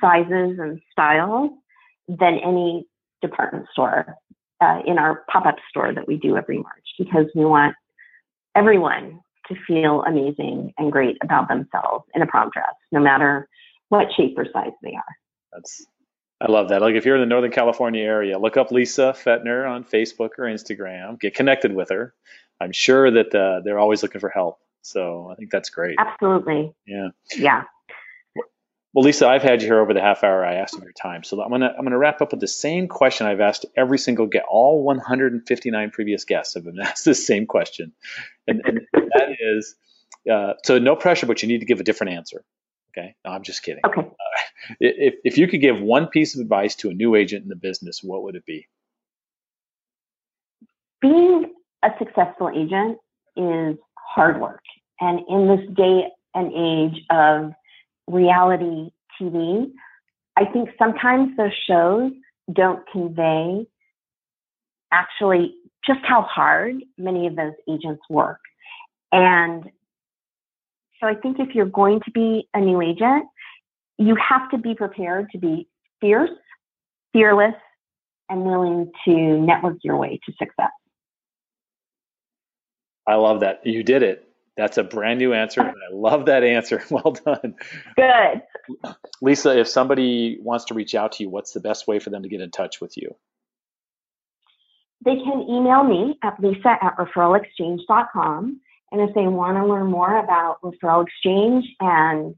sizes 0.00 0.58
and 0.58 0.80
styles 0.92 1.50
than 2.08 2.38
any 2.44 2.86
department 3.22 3.66
store 3.72 4.16
uh, 4.60 4.80
in 4.86 4.98
our 4.98 5.24
pop-up 5.30 5.56
store 5.68 5.92
that 5.92 6.06
we 6.06 6.16
do 6.16 6.36
every 6.36 6.58
March 6.58 6.86
because 6.98 7.26
we 7.34 7.44
want 7.44 7.74
everyone 8.54 9.20
to 9.48 9.54
feel 9.66 10.02
amazing 10.06 10.72
and 10.78 10.90
great 10.90 11.16
about 11.22 11.48
themselves 11.48 12.04
in 12.14 12.22
a 12.22 12.26
prom 12.26 12.50
dress, 12.52 12.74
no 12.92 13.00
matter 13.00 13.48
what 13.88 14.08
shape 14.16 14.34
or 14.36 14.46
size 14.52 14.72
they 14.82 14.94
are. 14.94 15.16
That's 15.52 15.86
I 16.40 16.50
love 16.50 16.68
that. 16.70 16.82
Like 16.82 16.94
if 16.94 17.06
you're 17.06 17.14
in 17.14 17.22
the 17.22 17.26
Northern 17.26 17.52
California 17.52 18.02
area, 18.02 18.38
look 18.38 18.56
up 18.56 18.70
Lisa 18.70 19.14
Fettner 19.16 19.68
on 19.68 19.84
Facebook 19.84 20.30
or 20.38 20.44
Instagram. 20.44 21.18
Get 21.18 21.34
connected 21.34 21.74
with 21.74 21.90
her. 21.90 22.14
I'm 22.60 22.72
sure 22.72 23.10
that 23.10 23.34
uh, 23.34 23.60
they're 23.64 23.78
always 23.78 24.02
looking 24.02 24.20
for 24.20 24.28
help. 24.28 24.58
So 24.82 25.30
I 25.32 25.36
think 25.36 25.50
that's 25.50 25.70
great. 25.70 25.96
Absolutely. 25.98 26.74
Yeah. 26.86 27.08
Yeah. 27.36 27.64
Well, 28.94 29.04
Lisa, 29.04 29.26
I've 29.26 29.42
had 29.42 29.60
you 29.60 29.66
here 29.66 29.80
over 29.80 29.92
the 29.92 30.00
half 30.00 30.22
hour 30.22 30.44
I 30.44 30.54
asked 30.54 30.76
of 30.76 30.84
your 30.84 30.92
time, 30.92 31.24
so 31.24 31.42
I'm 31.42 31.50
gonna 31.50 31.74
I'm 31.76 31.84
gonna 31.84 31.98
wrap 31.98 32.22
up 32.22 32.30
with 32.30 32.38
the 32.38 32.46
same 32.46 32.86
question 32.86 33.26
I've 33.26 33.40
asked 33.40 33.66
every 33.76 33.98
single 33.98 34.26
get 34.26 34.44
all 34.48 34.84
159 34.84 35.90
previous 35.90 36.24
guests 36.24 36.54
have 36.54 36.64
been 36.64 36.78
asked 36.82 37.04
the 37.04 37.14
same 37.14 37.44
question, 37.44 37.92
and, 38.46 38.62
and 38.64 38.80
that 38.92 39.36
is, 39.56 39.74
uh, 40.30 40.52
so 40.64 40.78
no 40.78 40.94
pressure, 40.94 41.26
but 41.26 41.42
you 41.42 41.48
need 41.48 41.58
to 41.58 41.66
give 41.66 41.80
a 41.80 41.82
different 41.82 42.12
answer. 42.12 42.44
Okay, 42.96 43.16
no, 43.24 43.32
I'm 43.32 43.42
just 43.42 43.64
kidding. 43.64 43.82
Okay. 43.84 44.00
Uh, 44.00 44.74
if 44.78 45.14
if 45.24 45.38
you 45.38 45.48
could 45.48 45.60
give 45.60 45.80
one 45.80 46.06
piece 46.06 46.36
of 46.36 46.40
advice 46.40 46.76
to 46.76 46.90
a 46.90 46.94
new 46.94 47.16
agent 47.16 47.42
in 47.42 47.48
the 47.48 47.56
business, 47.56 48.00
what 48.00 48.22
would 48.22 48.36
it 48.36 48.46
be? 48.46 48.68
Being 51.00 51.52
a 51.82 51.88
successful 51.98 52.48
agent 52.48 52.98
is 53.36 53.76
hard 53.98 54.40
work, 54.40 54.62
and 55.00 55.18
in 55.28 55.48
this 55.48 55.76
day 55.76 56.04
and 56.36 56.52
age 56.52 57.02
of 57.10 57.54
reality 58.08 58.90
TV, 59.20 59.70
I 60.36 60.44
think 60.46 60.70
sometimes 60.78 61.36
those 61.36 61.52
shows 61.66 62.12
don't 62.52 62.80
convey 62.90 63.66
actually 64.92 65.54
just 65.86 66.00
how 66.04 66.22
hard 66.22 66.76
many 66.98 67.26
of 67.26 67.36
those 67.36 67.52
agents 67.68 68.02
work. 68.08 68.40
And 69.12 69.64
so 71.00 71.06
I 71.06 71.14
think 71.14 71.38
if 71.38 71.54
you're 71.54 71.66
going 71.66 72.00
to 72.04 72.10
be 72.10 72.48
a 72.54 72.60
new 72.60 72.80
agent, 72.80 73.26
you 73.98 74.16
have 74.16 74.50
to 74.50 74.58
be 74.58 74.74
prepared 74.74 75.30
to 75.30 75.38
be 75.38 75.68
fierce, 76.00 76.30
fearless, 77.12 77.54
and 78.28 78.44
willing 78.44 78.90
to 79.06 79.12
network 79.40 79.76
your 79.82 79.96
way 79.96 80.18
to 80.24 80.32
success. 80.32 80.70
I 83.06 83.16
love 83.16 83.40
that. 83.40 83.66
You 83.66 83.82
did 83.82 84.02
it. 84.02 84.26
That's 84.56 84.78
a 84.78 84.84
brand 84.84 85.18
new 85.18 85.32
answer. 85.32 85.60
And 85.60 85.70
I 85.70 85.92
love 85.92 86.26
that 86.26 86.44
answer. 86.44 86.82
Well 86.90 87.16
done. 87.24 87.56
Good. 87.96 88.42
Lisa, 89.20 89.58
if 89.58 89.68
somebody 89.68 90.38
wants 90.40 90.66
to 90.66 90.74
reach 90.74 90.94
out 90.94 91.12
to 91.12 91.24
you, 91.24 91.30
what's 91.30 91.52
the 91.52 91.60
best 91.60 91.88
way 91.88 91.98
for 91.98 92.10
them 92.10 92.22
to 92.22 92.28
get 92.28 92.40
in 92.40 92.50
touch 92.50 92.80
with 92.80 92.96
you? 92.96 93.16
They 95.04 95.16
can 95.16 95.42
email 95.48 95.82
me 95.82 96.18
at 96.22 96.40
lisa 96.40 96.76
at 96.80 96.96
referralexchange.com. 96.96 98.60
And 98.92 99.00
if 99.00 99.14
they 99.14 99.26
want 99.26 99.56
to 99.56 99.66
learn 99.66 99.90
more 99.90 100.18
about 100.18 100.60
Referral 100.62 101.04
Exchange 101.04 101.66
and 101.80 102.34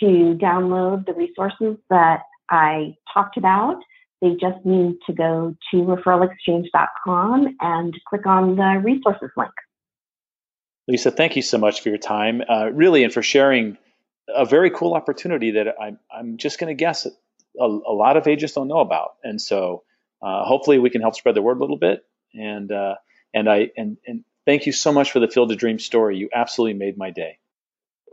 to 0.00 0.38
download 0.40 1.06
the 1.06 1.14
resources 1.14 1.78
that 1.88 2.20
I 2.50 2.94
talked 3.12 3.38
about, 3.38 3.76
they 4.20 4.34
just 4.40 4.64
need 4.64 4.98
to 5.06 5.12
go 5.12 5.56
to 5.70 5.76
referralexchange.com 5.76 7.56
and 7.60 7.94
click 8.08 8.26
on 8.26 8.56
the 8.56 8.80
resources 8.84 9.30
link. 9.36 9.52
Lisa, 10.88 11.10
thank 11.10 11.36
you 11.36 11.42
so 11.42 11.58
much 11.58 11.80
for 11.80 11.88
your 11.88 11.98
time, 11.98 12.42
uh, 12.48 12.70
really, 12.72 13.02
and 13.02 13.12
for 13.12 13.22
sharing 13.22 13.76
a 14.28 14.44
very 14.44 14.70
cool 14.70 14.94
opportunity 14.94 15.52
that 15.52 15.74
I'm, 15.80 15.98
I'm 16.14 16.36
just 16.36 16.58
going 16.58 16.68
to 16.68 16.74
guess 16.74 17.06
a, 17.06 17.10
a, 17.60 17.66
lot 17.66 18.16
of 18.16 18.26
agents 18.26 18.54
don't 18.54 18.68
know 18.68 18.78
about. 18.78 19.14
And 19.22 19.40
so 19.40 19.82
uh, 20.22 20.44
hopefully 20.44 20.78
we 20.78 20.90
can 20.90 21.00
help 21.00 21.16
spread 21.16 21.34
the 21.34 21.42
word 21.42 21.58
a 21.58 21.60
little 21.60 21.78
bit. 21.78 22.04
And, 22.34 22.70
uh, 22.70 22.96
and 23.34 23.50
I, 23.50 23.70
and, 23.76 23.96
and 24.06 24.24
thank 24.44 24.66
you 24.66 24.72
so 24.72 24.92
much 24.92 25.12
for 25.12 25.20
the 25.20 25.28
Field 25.28 25.50
of 25.52 25.58
Dreams 25.58 25.84
story. 25.84 26.16
You 26.18 26.28
absolutely 26.32 26.78
made 26.78 26.96
my 26.96 27.10
day. 27.10 27.38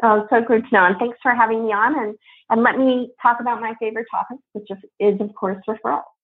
Oh, 0.02 0.26
so 0.30 0.42
good 0.42 0.64
to 0.66 0.70
know. 0.74 0.86
And 0.86 0.98
thanks 0.98 1.18
for 1.22 1.34
having 1.34 1.66
me 1.66 1.72
on. 1.72 1.98
And, 1.98 2.16
and 2.50 2.64
let 2.64 2.78
me 2.78 3.12
talk 3.22 3.40
about 3.40 3.62
my 3.62 3.74
favorite 3.80 4.08
topic, 4.10 4.38
which 4.54 4.68
is, 4.70 4.78
is 5.00 5.22
of 5.22 5.34
course, 5.36 5.58
referral. 5.68 6.04